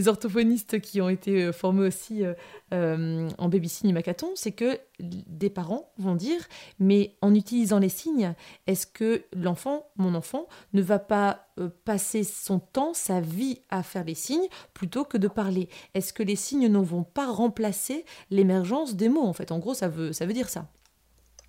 [0.06, 2.24] orthophonistes qui ont été euh, formés aussi
[2.72, 6.48] en baby signe macathon, c'est que des parents vont dire,
[6.80, 8.34] mais en utilisant les signes,
[8.68, 11.48] est-ce que l'enfant, mon enfant, ne va pas
[11.84, 15.68] passer son temps, sa vie à faire les signes plutôt que de parler?
[15.96, 19.74] Est-ce que les signes ne vont pas remplacer l'émergence des mots En fait, en gros,
[19.74, 20.68] ça ça veut dire ça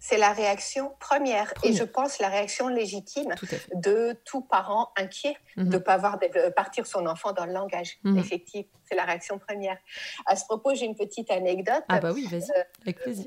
[0.02, 1.54] c'est la réaction première.
[1.62, 3.32] Et je pense la réaction légitime
[3.72, 5.82] de tout parent inquiet de ne mhm.
[5.82, 6.18] pas voir
[6.56, 7.98] partir son enfant dans le langage.
[8.02, 8.18] Mhm.
[8.18, 9.78] Effectivement, c'est la réaction première.
[10.26, 11.84] À ce propos, j'ai une petite anecdote.
[11.88, 13.26] Ah bah oui, vas-y, euh, avec plaisir.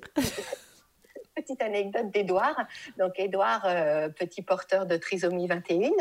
[1.36, 2.65] Petite anecdote d'Edouard.
[2.98, 5.91] Donc, Edouard, euh, petit porteur de trisomie 21,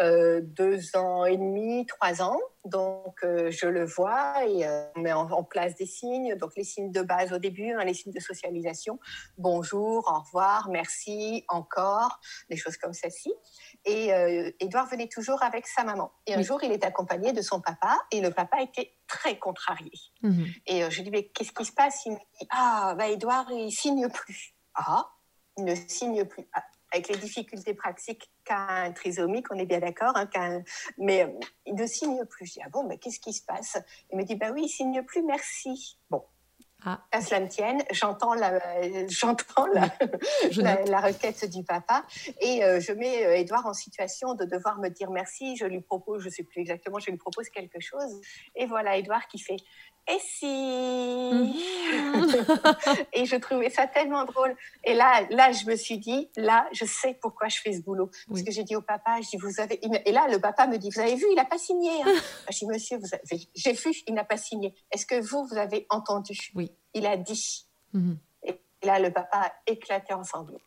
[0.00, 2.38] euh, deux ans et demi, trois ans.
[2.64, 6.34] Donc, euh, je le vois et on met en, place des signes.
[6.36, 8.98] Donc, les signes de base au début, hein, les signes de socialisation.
[9.38, 13.32] Bonjour, au revoir, merci, encore, des choses comme ceci.
[13.84, 14.08] Et
[14.60, 16.10] Edouard venait toujours avec sa maman.
[16.26, 19.92] Et un jour, il est accompagné de son papa et le papa était très contrarié.
[20.22, 20.46] Mhm.
[20.66, 22.04] Et je lui dis, mais qu'est-ce qui se passe?
[22.06, 24.54] Il me dit, ah, bah, Edouard, il signe plus.
[24.74, 25.08] Ah,
[25.56, 26.46] il ne signe plus.
[26.52, 30.62] Ah, avec les difficultés pratiques qu'a un trisomique, on est bien d'accord, hein,
[30.98, 31.32] mais euh,
[31.66, 32.46] il ne signe plus.
[32.46, 33.78] Je dis, ah bon, mais qu'est-ce qui se passe?
[34.10, 35.98] Il me dit, bah oui, il signe plus, merci.
[36.10, 36.24] Bon,
[36.88, 37.00] ah.
[37.10, 38.60] À cela ne tienne, j'entends la,
[39.08, 39.90] j'entends la,
[40.84, 42.04] la, requête du papa
[42.40, 45.56] et euh, je mets Edouard en situation de devoir me dire merci.
[45.56, 48.20] Je lui propose, je ne sais plus exactement, je lui propose quelque chose.
[48.54, 49.56] Et voilà, Edouard qui fait
[50.08, 51.52] et si mhm?
[53.12, 54.54] Et je trouvais ça tellement drôle.
[54.84, 58.10] Et là, là, je me suis dit, là, je sais pourquoi je fais ce boulot.
[58.28, 59.80] Parce que j'ai dit au papa, je dis, vous avez.
[60.06, 61.90] Et là, le papa me dit, vous avez vu, il n'a pas signé.
[62.02, 62.14] Hein.
[62.50, 63.48] je dis, monsieur, vous avez...
[63.54, 64.74] j'ai vu, il n'a pas signé.
[64.92, 66.36] Est-ce que vous, vous avez entendu?
[66.54, 66.70] Oui.
[66.94, 67.66] Il a dit.
[67.92, 68.18] Mhm.
[68.44, 70.60] Et là, le papa a éclaté en sanglots.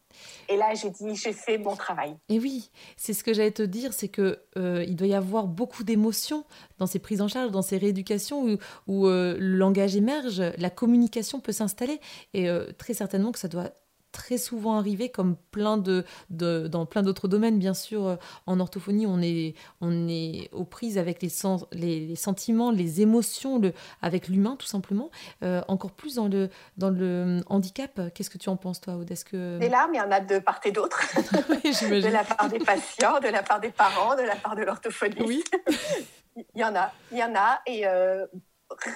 [0.50, 2.17] Et là, j'ai dit, j'ai fait mon travail.
[2.28, 5.48] Et oui, c'est ce que j'allais te dire, c'est que euh, il doit y avoir
[5.48, 6.43] beaucoup d'émotions
[6.80, 10.69] dans ces prises en charge, dans ces rééducations où, où euh, le langage émerge, la
[10.69, 12.00] communication peut s'installer,
[12.34, 13.72] et euh, très certainement que ça doit
[14.12, 18.08] très souvent arrivé, comme plein de, dans plein d'autres domaines, bien sûr.
[18.08, 23.02] Euh, en orthophonie, on est, on est aux prises avec les, sens, les, sentiments, les
[23.02, 25.10] émotions, le, avec l'humain, tout simplement.
[25.43, 28.00] Euh, encore plus dans le, dans le handicap.
[28.13, 29.10] Qu'est-ce que tu en penses, toi, Aude?
[29.26, 29.58] Que...
[29.60, 31.02] Des larmes, il y en a de part et d'autre.
[31.15, 35.26] de la part des patients, de la part des parents, de la part de l'orthophoniste.
[35.26, 35.43] Oui.
[36.36, 37.62] il y en a, il y en a.
[37.65, 38.26] Et euh,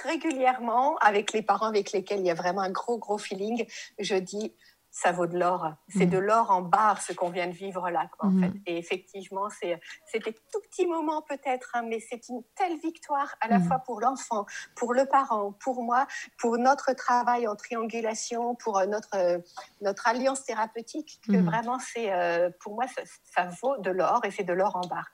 [0.06, 3.66] régulièrement, avec les parents avec lesquels il y a vraiment un gros, gros feeling,
[4.00, 4.54] je dis
[4.96, 5.74] ça vaut de l'or.
[5.90, 6.26] C'est de mm.
[6.26, 8.08] l'or en barre ce qu'on vient de vivre là.
[8.20, 8.44] en mm.
[8.44, 8.52] fait.
[8.68, 9.80] Et effectivement, c'est
[10.14, 13.68] des tout petits moments peut-être, hein, mais c'est une telle victoire à la mm.
[13.68, 16.06] fois pour l'enfant, pour le parent, pour moi,
[16.38, 19.40] pour notre travail en triangulation, pour euh, notre, euh,
[19.82, 24.30] notre alliance thérapeutique, que vraiment, c'est euh, pour moi, ça, ça vaut de l'or et
[24.30, 25.10] c'est de l'or en barre.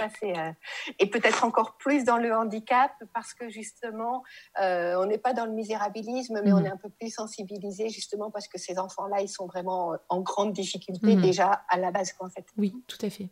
[0.00, 0.52] Euh,
[0.98, 4.22] et peut-être encore plus dans le handicap parce que justement,
[4.60, 6.66] euh, on n'est pas dans le misérabilisme, mais on mhm.
[6.66, 10.52] est un peu plus sensibilisé justement parce que ces enfants-là, ils sont vraiment en grande
[10.52, 11.22] difficulté mhm.
[11.22, 12.44] déjà à la base, en fait.
[12.56, 13.28] Oui, tout à fait.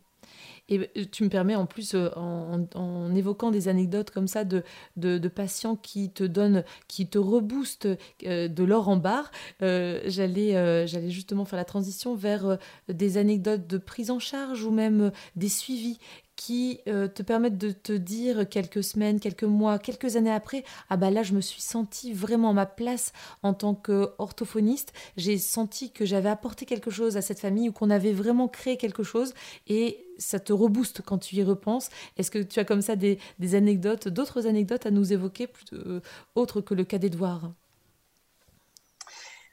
[0.69, 4.63] Et tu me permets en plus, en, évoquant des anecdotes comme ça de,
[4.95, 7.87] de, patients qui te donnent, qui te reboostent
[8.21, 14.11] de l'or en barre, j'allais j'allais justement faire la transition vers des anecdotes de prise
[14.11, 15.99] en charge ou même des suivis
[16.41, 20.97] qui euh, te permettent de te dire quelques semaines, quelques mois, quelques années après, ah
[20.97, 26.03] bah là je me suis sentie vraiment ma place en tant qu'orthophoniste, j'ai senti que
[26.03, 29.35] j'avais apporté quelque chose à cette famille ou qu'on avait vraiment créé quelque chose
[29.67, 31.89] et ça te rebooste quand tu y repenses.
[32.17, 33.19] Est-ce que tu as comme ça des,
[33.53, 36.01] anecdotes, d'autres anecdotes à nous évoquer, euh,
[36.33, 37.53] autres que le cas d'Edouard?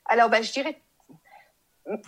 [0.06, 0.80] Alors, bah, je dirais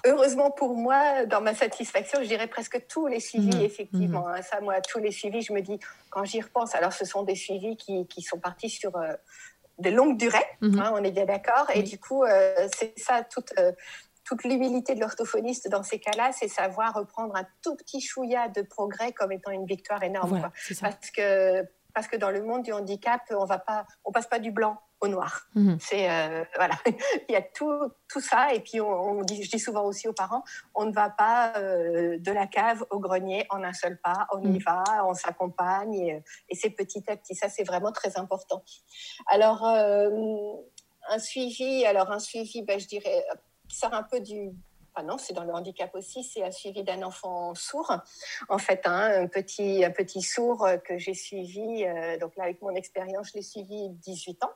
[0.04, 3.62] heureusement pour moi, dans ma satisfaction, je dirais presque tous les suivis, mmh.
[3.62, 4.28] effectivement.
[4.28, 4.42] Mmh.
[4.42, 5.78] Ça, moi, tous les suivis, je me dis,
[6.10, 9.12] quand j'y repense, alors ce sont des suivis qui, qui sont partis sur euh,
[9.78, 10.78] de longues durées, mmh.
[10.78, 11.66] hein, on est bien d'accord.
[11.74, 13.72] Et du coup, euh, c'est ça, toute, euh,
[14.24, 18.62] toute l'humilité de l'orthophoniste dans ces cas-là, c'est savoir reprendre un tout petit chouïa de
[18.62, 20.50] progrès comme étant une victoire énorme.
[20.80, 24.38] Parce que parce que dans le monde du handicap, on va pas, on passe pas
[24.38, 25.46] du blanc au noir.
[25.54, 25.78] Mhm.
[25.80, 26.74] C'est euh, voilà,
[27.28, 30.12] il y a tout, tout ça et puis on, dit, je dis souvent aussi aux
[30.12, 34.26] parents, on ne va pas euh, de la cave au grenier en un seul pas,
[34.32, 34.58] on y mhm.
[34.58, 37.34] va, on s'accompagne et, et c'est petit à petit.
[37.34, 38.62] Ça c'est vraiment très important.
[39.26, 40.10] Alors euh,
[41.08, 43.24] un suivi, alors un suivi, ben, je dirais,
[43.68, 44.50] qui sort un peu du
[44.96, 47.94] ah non, c'est dans le handicap aussi, c'est un suivi d'un enfant sourd.
[48.48, 51.84] En fait, hein, un, petit, un petit sourd que j'ai suivi,
[52.20, 54.50] donc là avec mon expérience, je l'ai suivi 18 ans.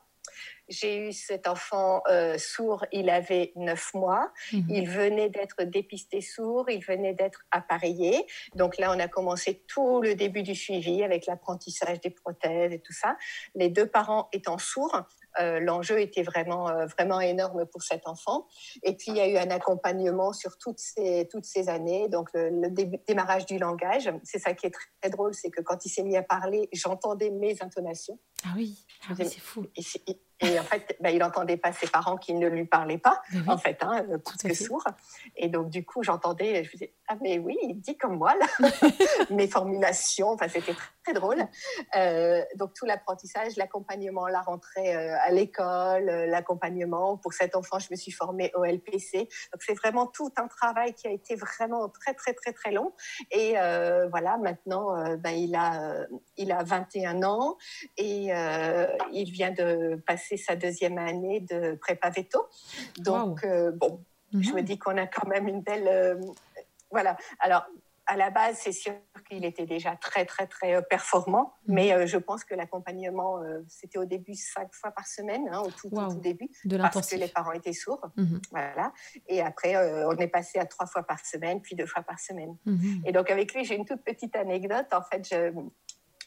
[0.69, 4.33] J'ai eu cet enfant euh, sourd, il avait neuf mois.
[4.53, 4.67] Mhm.
[4.71, 8.27] Il venait d'être dépisté sourd, il venait d'être appareillé.
[8.55, 12.79] Donc là, on a commencé tout le début du suivi avec l'apprentissage des prothèses et
[12.79, 13.17] tout ça.
[13.55, 15.03] Les deux parents étant sourds,
[15.41, 18.47] euh, l'enjeu était vraiment, euh, vraiment énorme pour cet enfant.
[18.83, 22.09] Et puis, il y a eu un accompagnement sur toutes ces, toutes ces années.
[22.09, 22.69] Donc, le,
[23.07, 26.17] démarrage du langage, c'est ça qui est très, drôle, c'est que quand il s'est mis
[26.17, 28.19] à parler, j'entendais mes intonations.
[28.45, 28.79] Ah oui,
[29.09, 29.67] ah c'est fou.
[30.41, 33.57] Et en fait, bah, il n'entendait pas ses parents qui ne lui parlaient pas, en
[33.57, 34.85] fait, hein, parce que sourd.
[35.37, 38.35] Et donc, du coup, j'entendais, je me disais, ah, mais oui, il dit comme moi,
[38.35, 38.69] là.
[39.31, 41.47] Mes formulations, enfin, c'était très, drôle.
[41.97, 47.19] Euh, donc, tout l'apprentissage, l'accompagnement, la rentrée euh, à l'école, euh, l'accompagnement.
[47.19, 49.19] Pour cet enfant, je me suis formée au LPC.
[49.19, 52.93] Donc, c'est vraiment tout un travail qui a été vraiment très, très, très, très long.
[53.31, 53.53] Et
[54.11, 57.57] voilà, maintenant, ben, il, a, il a 21 ans
[57.97, 58.33] et
[59.13, 62.47] il vient de passer sa deuxième année de prépa veto.
[62.99, 64.63] Donc, euh, bon, je me mhm.
[64.63, 65.89] dis qu'on a quand même une belle.
[65.89, 66.21] Euh,
[66.91, 67.17] voilà.
[67.41, 67.65] Alors,
[68.07, 68.93] à la base, c'est sûr
[69.27, 71.75] qu'il était déjà très, très, très euh, performant, mhm.
[71.75, 75.89] mais je pense que l'accompagnement, c'était au début cinq fois par semaine, hein, au tout,
[76.21, 78.07] début, de parce que les parents étaient sourds.
[78.17, 78.41] Mhm.
[78.51, 78.93] Voilà.
[79.27, 82.57] Et après, on est passé à trois fois par semaine, puis deux fois par semaine.
[83.07, 84.93] Et donc, avec lui, j'ai une toute petite anecdote.
[84.93, 85.53] En fait, je,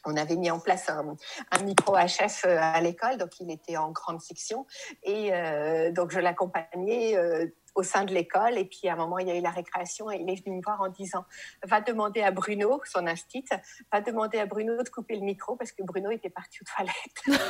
[0.04, 1.16] on avait mis en place un,
[1.64, 4.66] micro HF euh, à l'école, donc il était en grande section.
[5.02, 8.58] Et euh, donc je l'accompagnais euh, au sein de l'école.
[8.58, 10.56] Et puis à un moment, il y a eu la récréation et il est venu
[10.56, 11.24] me voir en disant
[11.64, 13.44] Va demander à Bruno, son instit,
[13.92, 17.40] va demander à Bruno de couper le micro parce que Bruno était parti aux toilettes.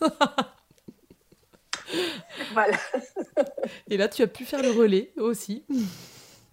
[2.52, 2.76] voilà.
[3.88, 5.64] Et là, tu as pu faire le relais aussi.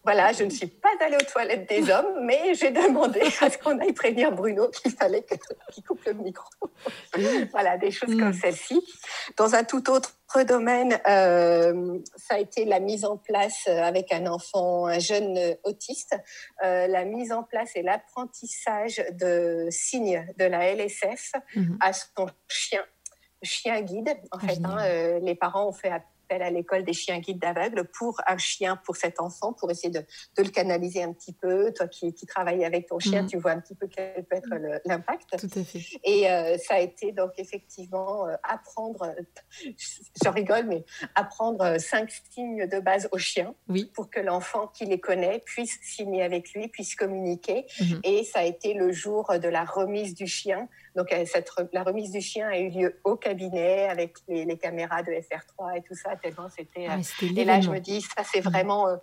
[0.06, 3.58] Voilà, je ne suis pas allée aux toilettes des hommes, mais j'ai demandé à ce
[3.58, 5.26] qu'on aille prévenir Bruno qu'il fallait
[5.72, 6.48] qu'il coupe le micro.
[7.52, 8.34] voilà, des choses comme mm.
[8.34, 8.82] celle-ci.
[9.36, 10.14] Dans un tout autre
[10.48, 15.40] domaine, euh, ça a été la mise en place euh, avec un enfant, un jeune
[15.64, 16.16] autiste,
[16.64, 21.78] euh, la mise en place et l'apprentissage de signes de la LSF mm-hmm.
[21.80, 22.84] à son chien,
[23.42, 24.10] chien guide.
[24.32, 27.86] En ah, fait, hein, les parents ont fait appel à l'école des chiens guides d'aveugles
[27.98, 31.72] pour un chien, pour cet enfant, pour essayer de, de le canaliser un petit peu.
[31.74, 33.30] Toi qui, qui travailles avec ton chien, mhm.
[33.30, 35.38] tu vois un petit peu quel peut être l'impact.
[35.38, 35.82] Tout à fait.
[36.04, 39.14] Et euh, ça a été donc effectivement euh, apprendre,
[39.64, 40.86] je rigole, mais
[41.16, 43.92] apprendre cinq signes de base au chien oui.
[43.94, 47.66] pour que l'enfant qui les connaît puisse signer avec lui, puisse communiquer.
[47.80, 48.02] Mhm.
[48.04, 50.68] Et ça a été le jour de la remise du chien.
[50.96, 55.04] Donc cette, la remise du chien a eu lieu au cabinet avec les, les caméras
[55.04, 56.88] de FR3 et tout ça tellement c'était.
[56.90, 58.50] Ah, euh, et là, je me dis, ça, c'est mm.
[58.50, 58.88] vraiment.
[58.88, 58.98] Euh,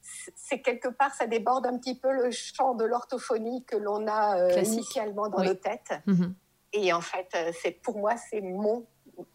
[0.00, 4.36] c'est quelque part, ça déborde un petit peu le champ de l'orthophonie que l'on a
[4.36, 5.92] euh, initialement dans nos têtes.
[6.06, 6.32] Mm-hmm.
[6.72, 7.28] Et en fait,
[7.62, 8.84] c'est pour moi, c'est mon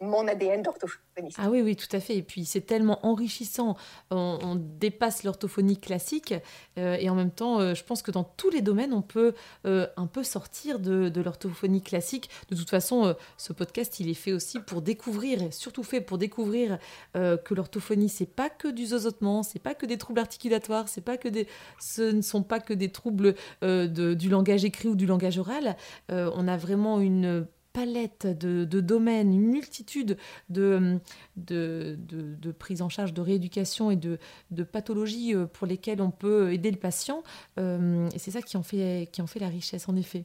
[0.00, 1.38] mon ADN d'orthophoniste.
[1.40, 2.16] Ah oui, oui, tout à fait.
[2.16, 3.76] Et puis c'est tellement enrichissant.
[4.10, 6.34] On, dépasse l'orthophonie classique
[6.78, 9.34] euh, et en même temps, euh, je pense que dans tous les domaines, on peut
[9.66, 12.30] euh, un peu sortir de, l'orthophonie classique.
[12.50, 16.78] De toute façon, ce podcast, il est fait aussi pour découvrir, surtout fait pour découvrir
[17.14, 21.16] que l'orthophonie, c'est pas que du zozotement, c'est pas que des troubles articulatoires, c'est pas
[21.16, 21.48] que des,
[21.80, 25.76] ce ne sont pas que des troubles du langage écrit ou du langage oral.
[26.08, 27.46] on a vraiment une
[27.78, 30.16] palette de, domaines, une multitude
[30.48, 30.98] de,
[31.36, 34.18] de, de, prise en charge, de rééducation et de,
[34.50, 37.22] de pathologies euh, pour lesquelles on peut aider le patient.
[37.60, 40.24] Euh, et c'est ça qui en, fait, qui en fait la richesse, en effet.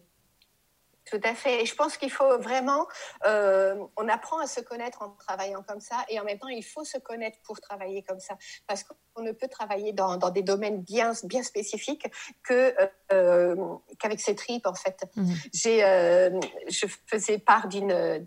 [1.09, 1.63] Tout à fait.
[1.63, 2.87] Et je pense qu'il faut vraiment,
[3.25, 6.63] euh, on apprend à se connaître en travaillant comme ça, et en même temps, il
[6.63, 8.37] faut se connaître pour travailler comme ça,
[8.67, 12.07] parce qu'on ne peut travailler dans, dans, des domaines bien, bien spécifiques
[12.43, 12.73] que
[13.11, 13.55] euh,
[13.99, 15.03] qu'avec ses tripes en fait.
[15.15, 15.35] Mhm.
[15.53, 16.39] J'ai, euh,
[16.69, 18.25] je faisais part d'une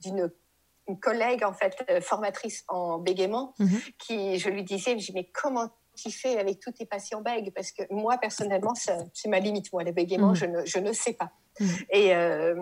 [0.00, 0.30] d'une
[1.00, 3.80] collègue en fait formatrice en bégaiement, mhm.
[3.98, 5.68] qui je lui disais, je mais comment
[6.00, 9.72] tu fais avec tous tes patients bègues Parce que moi, personnellement, c'est ma limite.
[9.72, 10.34] Moi, les bégaiements, mhm.
[10.34, 11.30] je, ne, je ne sais pas.
[11.60, 11.66] Mm.
[11.90, 12.54] Et euh,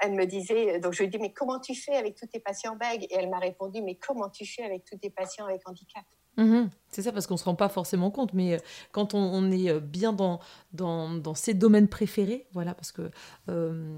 [0.00, 2.40] elle me disait, donc je lui ai dit, mais comment tu fais avec tous tes
[2.40, 5.68] patients bègues Et elle m'a répondu, mais comment tu fais avec tous tes patients avec
[5.68, 6.04] handicap?
[6.36, 6.70] Mhm.
[6.90, 8.58] C'est ça, parce qu'on ne se rend pas forcément compte, mais euh,
[8.92, 10.40] quand on, est euh, bien dans,
[10.72, 13.10] dans, dans, ses domaines préférés, voilà, parce que
[13.50, 13.96] euh,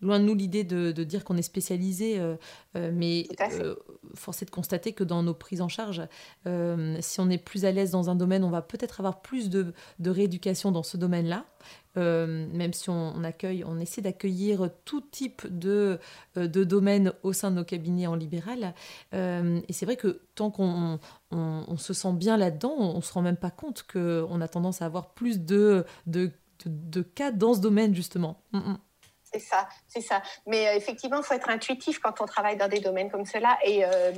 [0.00, 2.20] loin de nous l'idée de, de, dire qu'on est spécialisé,
[2.74, 3.28] mais
[4.14, 6.02] force est de constater que dans nos prises en charge,
[7.00, 9.72] si on est plus à l'aise dans un domaine, on va peut-être avoir plus de,
[9.98, 11.44] de rééducation dans ce domaine-là.
[11.96, 15.98] même si on, accueille, on essaie d'accueillir tout type de,
[16.36, 18.74] de domaines au sein de nos cabinets en libéral.
[19.12, 20.98] et c'est vrai que tant qu'on
[21.32, 24.82] on, se sent bien là-dedans, on, ne se rend même pas compte qu'on a tendance
[24.82, 26.32] à avoir plus de, de,
[26.64, 28.42] de, cas dans ce domaine, justement.
[28.52, 28.78] Mm, mm.
[29.32, 30.22] C'est ça, c'est ça.
[30.46, 33.58] Mais euh, effectivement, il faut être intuitif quand on travaille dans des domaines comme cela.
[33.64, 34.12] Et euh,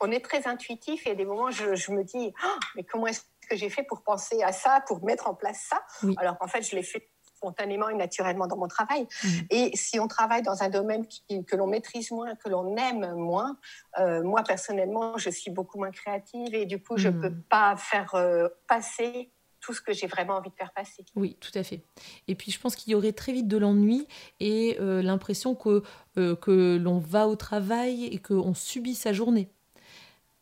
[0.00, 3.06] on est très intuitif et à des moments, je, je me dis, oh, mais comment
[3.06, 5.84] est-ce que j'ai fait pour penser à ça, pour mettre en place ça?
[6.16, 7.08] Alors qu'en fait, je l'ai fait
[7.46, 9.06] spontanément et naturellement dans mon travail.
[9.22, 9.28] Mmh.
[9.50, 13.56] Et si on travaille dans un domaine que l'on maîtrise moins, que l'on aime moins,
[13.98, 17.20] euh, moi personnellement, je suis beaucoup moins créative et du coup, je ne mmh.
[17.20, 19.30] peux pas faire euh, passer
[19.60, 21.04] tout ce que j'ai vraiment envie de faire passer.
[21.16, 21.82] Oui, tout à fait.
[22.28, 24.06] Et puis je pense qu'il y aurait très vite de l'ennui
[24.38, 25.82] et euh, l'impression que,
[26.14, 29.50] que l'on va au travail et qu'on subit sa journée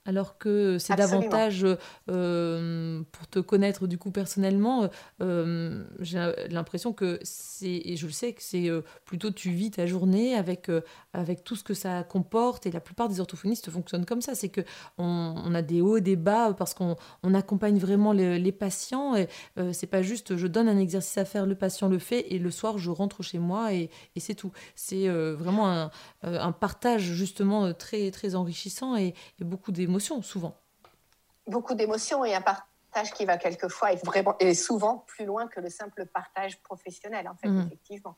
[0.07, 1.67] alors que c'est davantage
[2.11, 4.89] euh, pour te connaître du coup personnellement.
[5.23, 9.71] Euh, j'ai l'impression que c'est, et je le sais que c'est euh, plutôt tu vis
[9.71, 10.71] ta journée avec
[11.13, 14.35] avec tout ce que ça comporte et la plupart des orthophonistes fonctionnent comme ça.
[14.35, 14.61] C'est que
[14.99, 19.29] on, a des hauts des bas parce qu'on on accompagne vraiment les, patients et
[19.73, 22.51] c'est pas juste je donne un exercice à faire, le patient le fait et le
[22.51, 24.53] soir je rentre chez moi et, et c'est tout.
[24.75, 25.91] C'est vraiment un,
[26.23, 30.55] un, partage justement très très enrichissant et, et beaucoup d'émotions souvent.
[31.47, 35.61] Beaucoup d'émotions et un partage qui va quelquefois et vraiment et souvent plus loin que
[35.61, 37.67] le simple partage professionnel, en fait, mmh.
[37.67, 38.17] effectivement.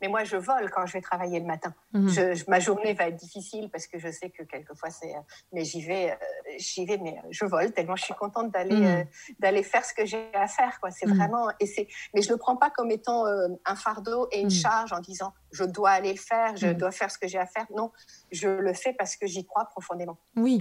[0.00, 1.74] Mais moi, je vole quand je vais travailler le matin.
[1.92, 2.08] Mhm.
[2.08, 5.14] Je, ma journée va être difficile parce que je sais que quelquefois c'est.
[5.14, 5.20] Euh,
[5.52, 6.14] mais j'y vais, euh,
[6.58, 9.06] j'y vais, mais euh, je vole tellement je suis contente d'aller mhm.
[9.38, 10.78] d'aller faire ce que j'ai à faire.
[10.80, 10.90] Quoi.
[10.90, 11.16] C'est mhm.
[11.16, 11.48] vraiment.
[11.60, 11.88] Et c'est.
[12.14, 15.64] Mais je le prends pas comme étant un fardeau et une charge en disant je
[15.64, 17.66] dois aller le faire, je dois faire ce que j'ai à faire.
[17.74, 17.90] Non,
[18.32, 20.18] je le fais parce que j'y crois profondément.
[20.36, 20.60] Oui.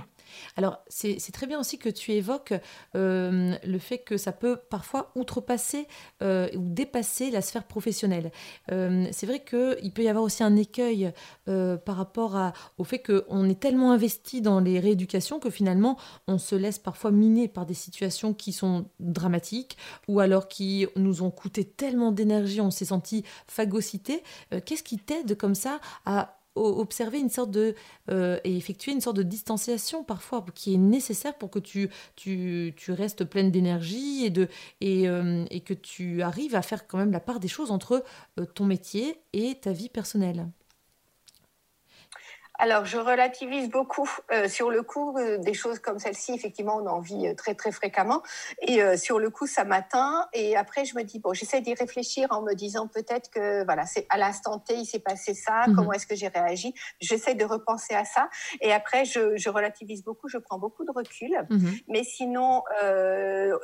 [0.56, 2.54] Alors c'est très bien aussi que tu évoques
[2.94, 5.88] le fait que ça peut parfois outrepasser
[6.22, 8.32] ou dépasser la sphère professionnelle.
[8.70, 11.12] c'est c'est vrai qu'il peut y avoir aussi un écueil
[11.48, 15.98] euh, par rapport à, au fait qu'on est tellement investi dans les rééducations que finalement
[16.28, 21.24] on se laisse parfois miner par des situations qui sont dramatiques ou alors qui nous
[21.24, 24.22] ont coûté tellement d'énergie, on s'est senti phagocyté.
[24.76, 27.76] Qu'est-ce qui t'aide comme ça à observer une sorte de
[28.12, 31.90] euh, et effectuer une sorte de distanciation parfois qui est nécessaire pour que tu
[32.90, 37.48] restes pleine d'énergie euh, et, que tu arrives à faire quand même la part des
[37.48, 38.04] choses entre
[38.38, 40.46] euh, ton métier et ta vie personnelle?
[42.58, 44.10] Alors, je relativise beaucoup.
[44.32, 47.54] Euh, sur le coup, euh, des choses comme celle-ci, effectivement, on en vit euh, très,
[47.56, 48.22] très fréquemment.
[48.62, 50.28] Et sur le coup, ça m'atteint.
[50.34, 53.86] Et après, je me dis, bon, j'essaie d'y réfléchir en me disant peut-être que, voilà,
[53.86, 55.66] c'est à l'instant T, il s'est passé ça.
[55.68, 55.76] Mhm.
[55.76, 56.74] Comment est-ce que j'ai réagi?
[57.00, 58.30] J'essaie de repenser à ça.
[58.62, 60.28] Et après, je, je, relativise beaucoup.
[60.28, 61.32] Je prends beaucoup de recul.
[61.50, 61.74] Mhm.
[61.90, 62.64] Mais sinon,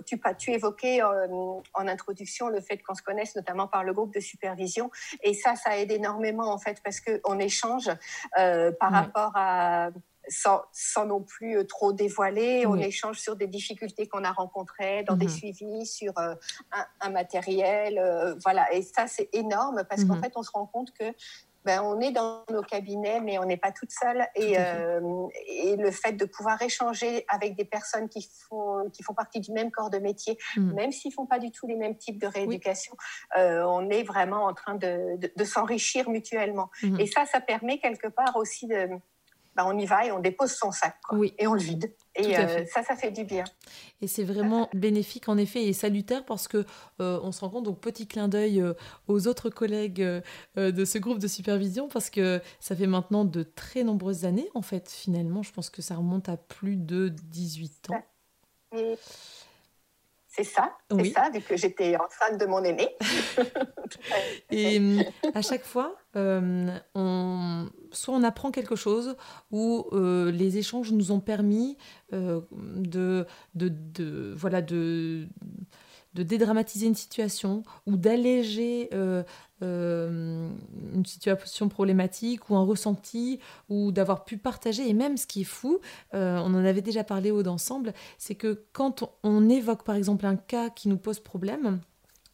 [0.05, 4.13] tu, tu évoquais en, en introduction le fait qu'on se connaisse, notamment par le groupe
[4.13, 4.91] de supervision.
[5.23, 7.89] Et ça, ça aide énormément, en fait, parce qu'on échange
[8.81, 9.91] par rapport à
[10.27, 12.65] sans, sans, non plus euh, trop dévoiler.
[12.65, 15.31] On échange sur des difficultés qu'on a rencontrées, dans des mhm.
[15.31, 16.33] suivis, sur euh,
[17.01, 17.99] un, matériel.
[17.99, 18.71] Euh, voilà.
[18.73, 20.23] Et ça, c'est énorme parce qu'en mhm.
[20.23, 21.05] fait, on se rend compte que
[21.65, 24.25] ben, on est dans nos cabinets, mais on n'est pas toute seule.
[24.35, 29.13] Et, euh, et, le fait de pouvoir échanger avec des personnes qui font, qui font
[29.13, 30.73] partie du même corps de métier, mm.
[30.73, 32.95] même s'ils ne font pas du tout les mêmes types de rééducation,
[33.37, 36.69] euh, on est vraiment en train de, de, s'enrichir mutuellement.
[36.83, 36.99] Mm.
[36.99, 38.89] Et ça, ça permet quelque part aussi de
[39.55, 41.33] bah, on y va et on dépose son sac oui.
[41.37, 41.93] et on le vide.
[42.15, 43.43] Et euh, ça, ça fait du bien.
[44.01, 46.65] Et c'est vraiment bénéfique en effet et salutaire parce que
[46.99, 48.73] euh, on se rend compte, donc petit clin d'œil euh,
[49.07, 50.01] aux autres collègues
[50.55, 54.61] de ce groupe de supervision parce que ça fait maintenant de très nombreuses années en
[54.61, 58.03] fait finalement, je pense que ça remonte à plus de 18 ans.
[60.33, 62.87] C'est ça, c'est ça, vu que j'étais enceinte de mon aîné.
[64.49, 65.03] et hum,
[65.33, 69.17] à chaque fois, euh, on, soit on apprend quelque chose,
[69.51, 71.77] ou euh, les échanges nous ont permis
[72.13, 75.27] euh, de, de, de, voilà, de
[76.13, 79.23] de dédramatiser une situation ou d'alléger euh,
[79.61, 80.49] euh,
[80.93, 83.39] une situation problématique ou un ressenti
[83.69, 84.89] ou d'avoir pu partager.
[84.89, 85.79] Et même ce qui est fou,
[86.13, 90.25] euh, on en avait déjà parlé au d'ensemble, c'est que quand on évoque par exemple
[90.25, 91.79] un cas qui nous pose problème,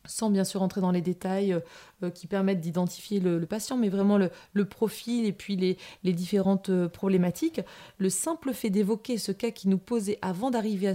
[0.08, 1.60] sans bien sûr entrer dans les détails euh,
[2.04, 6.70] euh, qui permettent d'identifier le, patient, mais vraiment le, profil et puis les, les, différentes
[6.70, 7.62] euh, problématiques.
[7.98, 10.94] Le simple fait d'évoquer ce cas qui nous posait avant d'arriver à,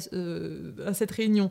[0.86, 1.50] à, cette réunion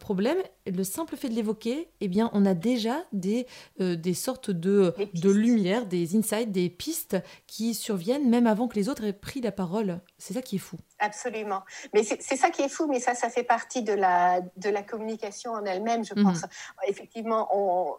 [0.00, 3.46] problème, le simple fait de l'évoquer, eh bien, on a déjà des,
[3.78, 8.88] des sortes de, de lumière, des insights, des pistes qui surviennent même avant que les
[8.88, 10.00] autres aient pris la parole.
[10.18, 10.78] C'est ça qui est fou.
[10.98, 11.62] Absolument.
[11.94, 14.82] Mais c'est ça qui est fou, mais ça, ça fait partie de la, de la
[14.82, 16.24] communication en elle-même, je mhm.
[16.24, 16.44] pense.
[16.86, 17.96] Effectivement, on,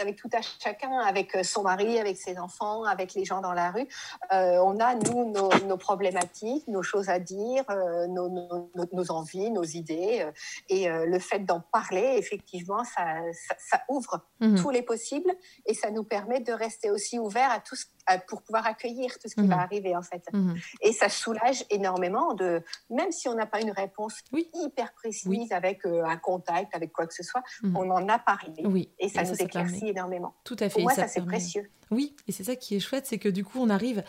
[0.00, 3.52] avec tout à chacun, avec euh, son mari, avec ses enfants, avec les gens dans
[3.52, 3.86] la rue.
[4.32, 9.64] Euh, on a, nous, nos, problématiques, nos choses à dire, euh, nos, nos, envies, nos
[9.64, 10.26] idées.
[10.68, 13.20] et le fait d'en parler, effectivement, ça,
[13.58, 14.60] ça, ouvre mhm.
[14.60, 15.30] tous les possibles
[15.66, 17.84] et ça nous permet de rester aussi ouverts à tout ce
[18.18, 19.62] pour pouvoir accueillir tout ce qui va mhm.
[19.62, 20.22] arriver en fait.
[20.32, 20.56] Mhm.
[20.82, 25.84] Et ça soulage énormément de, même si on n'a pas une réponse hyper précise avec
[25.84, 28.62] un contact, avec quoi que ce soit, on en a parlé.
[28.64, 28.90] Oui.
[28.98, 30.34] Et ça, nous éclaircit énormément.
[30.44, 30.74] Tout à fait.
[30.74, 31.70] Pour moi, ça, c'est précieux.
[31.90, 34.04] Oui, et c'est ça qui est chouette, c'est que du coup, on arrive,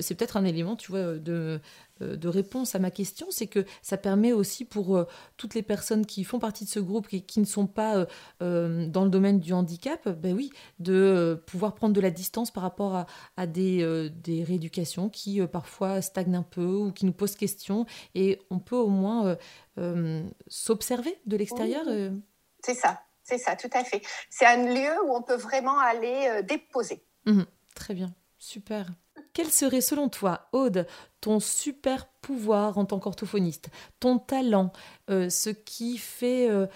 [0.00, 1.60] c'est peut-être un élément, tu vois, de,
[2.00, 6.06] de réponse à ma question, c'est que ça permet aussi pour euh, toutes les personnes
[6.06, 8.06] qui font partie de ce groupe et qui ne sont pas euh,
[8.42, 12.62] euh, dans le domaine du handicap, ben oui, de pouvoir prendre de la distance par
[12.62, 17.36] rapport à, à des, des rééducations qui parfois stagnent un peu ou qui nous posent
[17.36, 19.36] question, et on peut au moins
[20.48, 21.84] s'observer de l'extérieur.
[22.62, 23.00] C'est ça.
[23.30, 24.02] C'est ça, tout à fait.
[24.28, 27.00] C'est un lieu où on peut vraiment aller euh, déposer.
[27.26, 27.46] Mhm.
[27.76, 28.86] très bien, super.
[29.40, 30.86] Quel serait selon toi, Aude,
[31.22, 34.70] ton super pouvoir en tant qu'orthophoniste, ton talent,
[35.08, 36.66] euh, ce qui fait euh,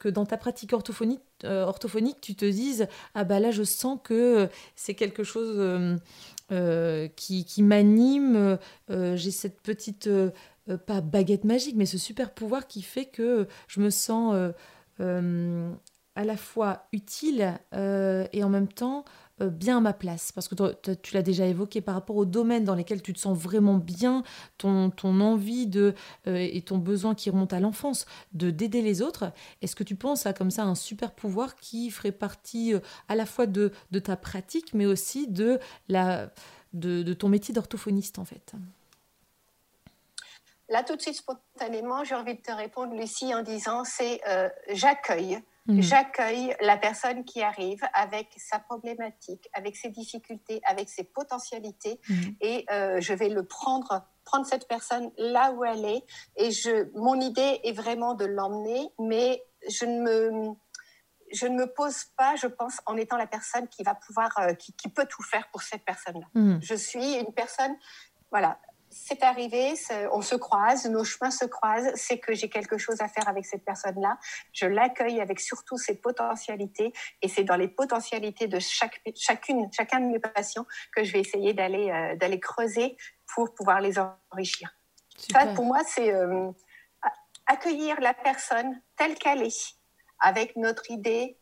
[0.00, 4.48] que dans ta pratique orthophonique, orthophonique, tu te dises ah bah là je sens que
[4.74, 6.00] c'est quelque chose
[7.14, 8.58] qui, qui m'anime,
[8.88, 10.10] j'ai cette petite
[10.86, 14.34] pas baguette magique, mais ce super pouvoir qui fait que je me sens
[16.18, 19.04] à la fois utile euh, et en même temps euh,
[19.46, 20.54] bien à ma place Parce que
[20.94, 24.22] tu l'as déjà évoqué par rapport aux domaines dans lesquels tu te sens vraiment bien,
[24.58, 25.94] ton, envie de,
[26.26, 29.32] euh, et ton besoin qui remonte à l'enfance de d'aider les autres.
[29.62, 32.74] Est-ce que tu penses à comme ça un super pouvoir qui ferait partie
[33.08, 35.58] à la fois de, de ta pratique, mais aussi de,
[35.88, 36.30] la,
[36.72, 38.52] de, de ton métier d'orthophoniste en fait?
[40.68, 44.20] Là, tout de suite, spontanément, j'ai envie de te répondre, Lucie, en disant c'est
[44.70, 45.82] j'accueille Mm.
[45.82, 52.14] J'accueille la personne qui arrive avec sa problématique, avec ses difficultés, avec ses potentialités, mm.
[52.40, 56.04] et euh, je vais le prendre, prendre cette personne là où elle est.
[56.36, 60.54] Et je, mon idée est vraiment de l'emmener, mais je ne me
[61.30, 64.54] je ne me pose pas, je pense, en étant la personne qui va pouvoir, euh,
[64.54, 66.26] qui, peut tout faire pour cette personne-là.
[66.32, 66.58] Mm.
[66.62, 67.76] Je suis une personne,
[68.30, 68.58] voilà,
[68.90, 69.74] c'est arrivé,
[70.12, 73.46] on se croise, nos chemins se croisent, c'est que j'ai quelque chose à faire avec
[73.46, 74.18] cette personne-là.
[74.52, 80.00] Je l'accueille avec surtout ses potentialités et c'est dans les potentialités de chaque, chacune, chacun
[80.00, 82.96] de mes patients que je vais essayer d'aller euh, d'aller creuser
[83.34, 84.74] pour pouvoir les enrichir.
[85.32, 86.50] Ça, pour moi, c'est euh,
[87.46, 89.74] accueillir la personne telle qu'elle est,
[90.20, 91.38] avec notre idée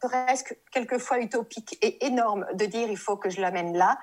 [0.00, 3.98] presque quelquefois utopique et énorme de dire il faut que je l'amène là,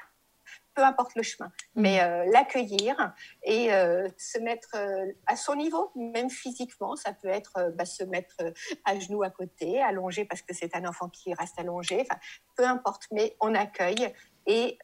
[0.80, 1.82] peu importe le chemin, mm.
[1.82, 3.14] mais euh, l'accueillir
[3.44, 6.96] et euh, se mettre euh, à son niveau, même physiquement.
[6.96, 8.38] Ça peut être bah, se mettre
[8.86, 12.02] à genoux à côté, allongé parce que c'est un enfant qui reste allongé.
[12.02, 12.20] Enfin,
[12.56, 14.14] peu importe, mais on accueille
[14.48, 14.78] et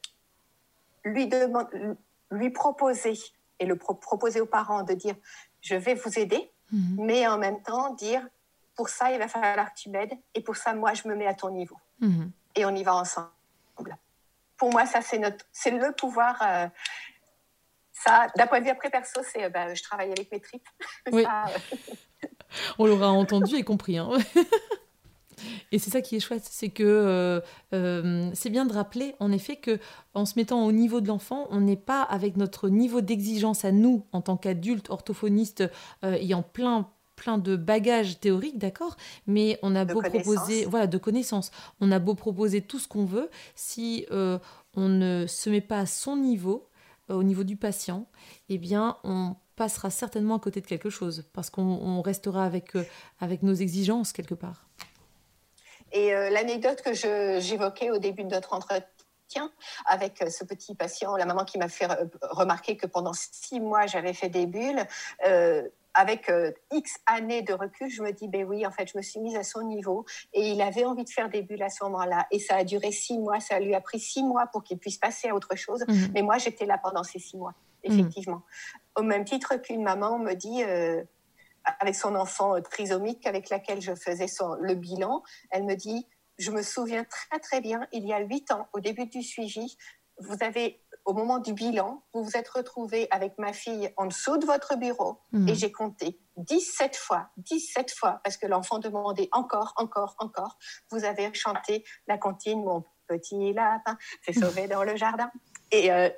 [1.06, 1.70] lui, demande,
[2.30, 3.14] lui proposer
[3.60, 5.16] et le proposer aux parents de dire
[5.62, 7.06] je vais vous aider, mm-hmm.
[7.06, 8.28] mais en même temps dire
[8.76, 11.28] pour ça il va falloir que tu m'aides et pour ça moi je me mets
[11.28, 12.30] à ton niveau mm-hmm.
[12.56, 13.30] et on y va ensemble.
[14.58, 16.42] Pour moi, ça, c'est notre, c'est le pouvoir.
[16.42, 16.68] Euh,
[17.92, 20.68] ça, d'un point de vue après perso, c'est, ben, je travaille avec mes tripes.
[21.12, 21.26] Oui.
[22.80, 23.98] On l'aura entendu et compris.
[23.98, 24.12] Hein.
[25.72, 27.40] Et c'est ça qui est chouette, c'est que euh,
[27.74, 29.80] euh, c'est bien de rappeler en effet que
[30.14, 33.72] en se mettant au niveau de l'enfant, on n'est pas avec notre niveau d'exigence à
[33.72, 35.64] nous en tant qu'adultes orthophonistes
[36.04, 36.90] euh, ayant plein
[37.26, 38.96] plein de bagages théoriques, d'accord,
[39.26, 41.50] mais on a beau proposer, voilà, de connaissances,
[41.82, 45.86] on a beau proposer tout ce qu'on veut, si on ne se met pas à
[45.88, 46.70] son niveau,
[47.10, 48.06] au niveau du patient,
[48.50, 52.74] eh bien, on passera certainement à côté de quelque chose, parce qu'on restera avec,
[53.20, 54.68] avec nos exigences quelque part.
[55.96, 59.52] Et euh, l'anecdote que j'évoquais au début de notre entretien
[59.86, 61.88] avec euh, ce petit patient, la maman qui m'a fait
[62.22, 64.86] remarquer que pendant six mois, j'avais fait des bulles.
[65.26, 66.32] Euh, avec
[66.72, 69.36] X années de recul, je me dis, ben oui, en fait, je me suis mise
[69.36, 72.28] à son niveau et il avait envie de faire des bulles à ce moment-là.
[72.32, 74.98] Et ça a duré six mois, ça lui a pris six mois pour qu'il puisse
[74.98, 75.84] passer à autre chose.
[75.88, 75.94] Mmh.
[76.14, 77.54] Mais moi, j'étais là pendant ces six mois,
[77.88, 77.92] mmh.
[77.92, 78.42] effectivement.
[78.96, 80.64] Au même titre qu'une maman me dit,
[81.80, 86.08] avec son enfant euh, trisomique avec laquelle je faisais son, le bilan, elle me dit,
[86.38, 89.78] je me souviens très très bien, il y a huit ans, au début du suivi,
[90.20, 94.38] vous avez, au moment du bilan, vous vous êtes retrouvé avec ma fille en dessous
[94.38, 95.50] de votre bureau mmh.
[95.50, 100.58] et j'ai compté 17 fois, 17 fois, parce que l'enfant demandait encore, encore, encore.
[100.92, 105.32] Vous avez chanté la comptine, mon petit lapin s'est sauvé dans le jardin.
[105.72, 106.10] Et euh,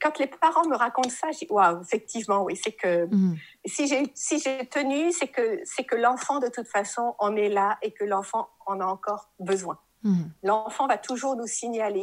[0.00, 3.36] quand les parents me racontent ça, je dis waouh, effectivement, oui, c'est que mm.
[3.66, 7.48] si j'ai si j'ai tenu, c'est que c'est que l'enfant de toute façon en est
[7.48, 9.78] là et que l'enfant en a encore besoin.
[10.02, 10.22] Mm.
[10.44, 12.02] L'enfant va toujours nous signaler.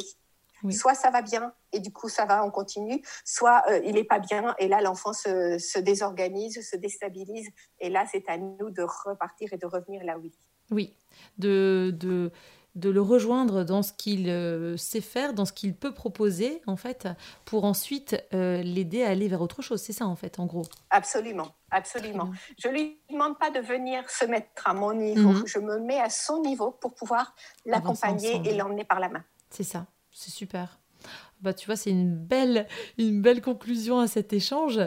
[0.71, 3.01] Soit ça va bien et du coup ça va, on continue.
[3.25, 7.49] Soit euh, il n'est pas bien et là l'enfant se, se, désorganise, se déstabilise
[7.79, 10.71] et là c'est à nous de repartir et de revenir là où il est.
[10.71, 10.93] Oui,
[11.37, 12.31] de, de
[12.75, 16.75] de le rejoindre dans ce qu'il euh, sait faire, dans ce qu'il peut proposer, en
[16.75, 17.07] fait,
[17.45, 19.81] pour ensuite euh, l'aider à aller vers autre chose.
[19.81, 20.65] C'est ça, en fait, en gros.
[20.89, 22.31] Absolument, absolument.
[22.57, 25.29] Je ne lui demande pas de venir se mettre à mon niveau.
[25.29, 25.47] Mhm.
[25.47, 27.35] Je me mets à son niveau pour pouvoir
[27.65, 29.23] l'accompagner et l'emmener par la main.
[29.49, 29.87] C'est ça,
[30.19, 30.79] c'est super.
[31.41, 32.67] Bah, tu vois, c'est une belle,
[32.97, 34.77] une belle conclusion à cet échange.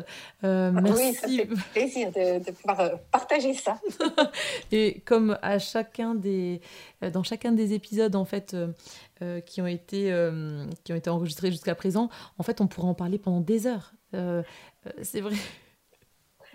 [0.44, 1.02] Euh, merci.
[1.02, 3.80] Oui, ça fait plaisir de, pouvoir euh, partager ça.
[4.72, 6.60] Et comme à chacun des,
[7.02, 8.54] euh, dans chacun des épisodes en fait
[9.46, 10.12] qui ont été,
[10.82, 13.94] qui ont été enregistrés jusqu'à présent, en fait, on pourrait en parler pendant des heures.
[15.02, 15.36] c'est vrai.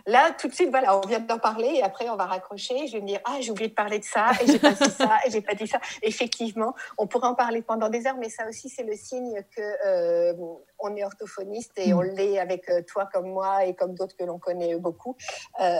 [0.08, 2.88] Là, tout de suite, voilà, on vient d'en parler et après, on va raccrocher.
[2.88, 4.90] Je vais me dire, ah, j'ai oublié de parler de ça et j'ai pas dit
[4.90, 5.82] ça et j'ai pas dit ça.
[6.02, 9.62] Effectivement, on pourrait en parler pendant des heures, mais ça aussi, c'est le signe que
[9.86, 10.34] euh,
[10.80, 12.16] on est orthophoniste et on mm.
[12.16, 15.18] l'est avec euh, toi comme moi et comme d'autres que l'on connaît beaucoup.
[15.60, 15.78] Euh,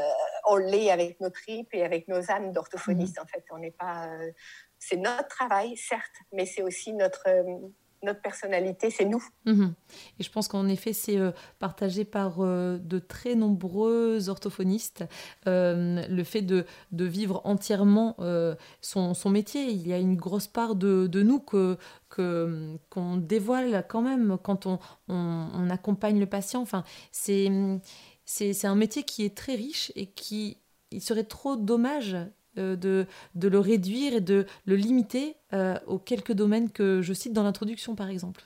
[0.50, 3.20] on l'est avec nos tripes et avec nos âmes d'orthophonistes.
[3.20, 3.24] Mm.
[3.24, 4.10] En fait, on n'est pas.
[4.78, 7.24] c'est notre travail, certes, mais c'est aussi notre
[8.08, 9.24] notre personnalité, c'est nous.
[9.46, 9.74] Mhm.
[10.20, 15.06] Et je pense qu'en effet, c'est euh, partagé par euh, de très nombreux orthophonistes,
[15.48, 18.18] euh, le fait de, vivre entièrement
[18.82, 19.70] son, métier.
[19.70, 21.78] Il y a une grosse part de, nous que
[22.10, 24.80] qu'on dévoile quand même quand on,
[25.10, 26.62] on, on accompagne le patient.
[26.62, 30.58] Enfin, c'est un métier qui est très riche et qui
[30.92, 32.18] il serait trop dommage
[32.58, 33.06] euh, de,
[33.48, 37.96] le réduire et de le limiter euh, aux quelques domaines que je cite dans l'introduction,
[37.96, 38.46] par exemple.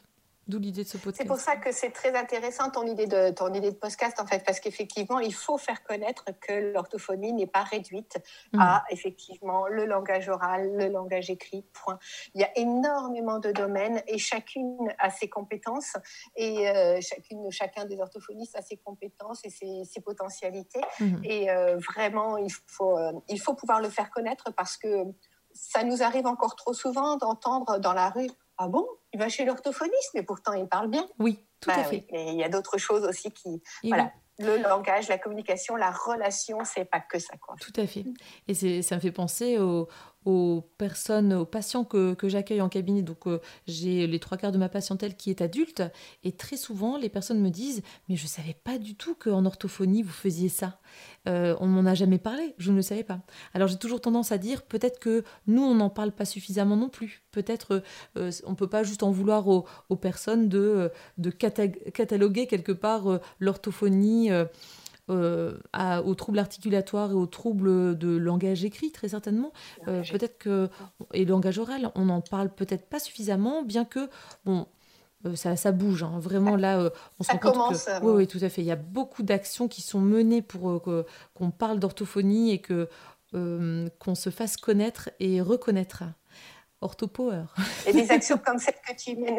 [0.52, 1.18] D'où l'idée de ce podcast.
[1.18, 4.26] C'est pour ça que c'est très intéressant ton idée de ton idée de podcast en
[4.26, 8.18] fait, parce qu'effectivement, il faut faire connaître que l'orthophonie n'est pas réduite
[8.52, 8.60] mmh.
[8.60, 11.64] à effectivement le langage oral, le langage écrit.
[11.72, 11.98] Point.
[12.36, 15.94] Il y a énormément de domaines et chacune a ses compétences
[16.36, 20.82] et euh, chacune, chacun des orthophonistes a ses compétences et ses, potentialités.
[21.00, 21.24] Mmh.
[21.24, 25.06] Et euh, vraiment, il faut, euh, il faut pouvoir le faire connaître parce que
[25.54, 28.30] ça nous arrive encore trop souvent d'entendre dans la rue
[28.64, 28.88] ah bon?
[29.14, 31.08] Il va chez l'orthophoniste, mais pourtant il parle bien.
[31.20, 32.06] Oui, tout à bah fait.
[32.12, 33.62] Mais il y a d'autres choses aussi qui.
[33.84, 34.12] voilà.
[34.40, 37.38] Le langage, la communication, la relation, c'est pas que ça.
[37.38, 37.56] Quoi.
[37.60, 38.06] Tout à fait.
[38.48, 39.88] Et ça me fait penser au,
[40.26, 43.02] aux personnes, aux patients que, j'accueille en cabinet.
[43.02, 45.84] Donc, euh, j'ai les trois quarts de ma patientèle qui est adulte.
[46.24, 49.46] Et très souvent, les personnes me disent Mais je ne savais pas du tout qu'en
[49.46, 50.80] orthophonie, vous faisiez ça.
[51.28, 53.20] Euh, on m'en a jamais parlé, je ne le savais pas.
[53.54, 56.90] Alors, j'ai toujours tendance à dire Peut-être que nous, on n'en parle pas suffisamment non
[56.90, 57.24] plus.
[57.32, 57.84] Peut-être
[58.18, 59.66] euh, on ne peut pas juste en vouloir aux,
[59.96, 60.92] personnes de
[61.94, 64.30] cataloguer quelque part l'orthophonie
[65.10, 65.58] euh,
[66.06, 69.52] aux troubles articulatoires et aux troubles de langage écrit, très certainement.
[69.88, 70.70] Euh, peut-être que,
[71.14, 74.10] et langage oral, on n'en parle peut-être pas suffisamment, bien que,
[74.46, 74.68] bon,
[75.26, 76.04] euh, ça, ça, bouge.
[76.04, 76.20] Hein.
[76.20, 78.06] Vraiment, là, on se rend compte que...
[78.06, 78.62] Oui, oui, tout à fait.
[78.62, 80.82] Il y a beaucoup d'actions qui sont menées pour
[81.34, 82.88] qu'on parle d'orthophonie et que
[83.34, 86.04] qu'on se fasse connaître et reconnaître.
[86.82, 87.44] Orthopower.
[87.88, 89.38] Et des actions comme celles que tu mènes,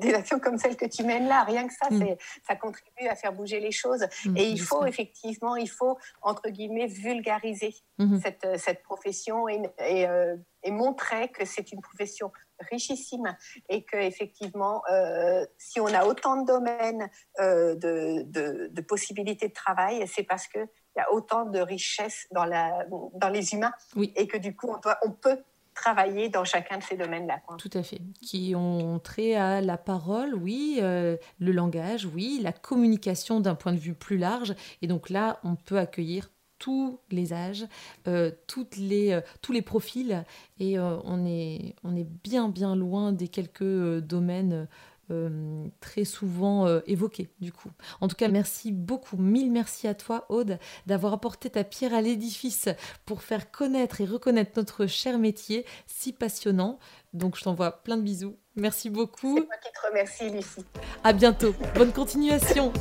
[0.00, 2.16] des actions comme celles que tu mènes là, rien que ça, mm.
[2.46, 4.06] ça contribue à faire bouger les choses.
[4.24, 8.20] Mm, et il faut effectivement, il faut entre guillemets vulgariser mm-hmm.
[8.22, 12.30] cette, cette, profession et, et, euh, et montrer que c'est une profession
[12.70, 13.36] richissime
[13.68, 17.10] et que effectivement, euh, si on a autant de domaines
[17.40, 21.60] euh, de, de, de, possibilités de travail, c'est parce que il y a autant de
[21.60, 24.12] richesse dans, la, dans les humains oui.
[24.16, 25.42] et que du coup, on, doit, on peut
[25.76, 27.40] travailler dans chacun de ces domaines-là.
[27.58, 28.00] Tout à fait.
[28.20, 33.72] Qui ont trait à la parole, oui, euh, le langage, oui, la communication d'un point
[33.72, 34.54] de vue plus large.
[34.82, 37.66] Et donc là, on peut accueillir tous les âges,
[38.08, 40.24] euh, toutes les, euh, tous les profils,
[40.58, 44.66] et on, est, on est bien, bien loin des quelques domaines
[45.10, 47.70] euh, très souvent euh, évoqué du coup.
[48.00, 52.00] En tout cas, merci beaucoup, mille merci à toi Aude d'avoir apporté ta pierre à
[52.00, 52.68] l'édifice
[53.04, 56.78] pour faire connaître et reconnaître notre cher métier si passionnant.
[57.12, 58.36] Donc je t'envoie plein de bisous.
[58.56, 59.36] Merci beaucoup.
[59.36, 60.66] C'est moi qui te remercie Lucie.
[61.04, 61.54] À bientôt.
[61.76, 62.72] Bonne continuation.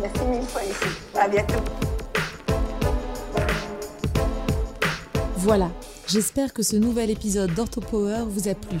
[0.00, 0.98] merci mille fois Lucie.
[1.14, 1.62] À bientôt.
[5.36, 5.70] Voilà,
[6.08, 8.80] j'espère que ce nouvel épisode d'Orthopower vous a plu.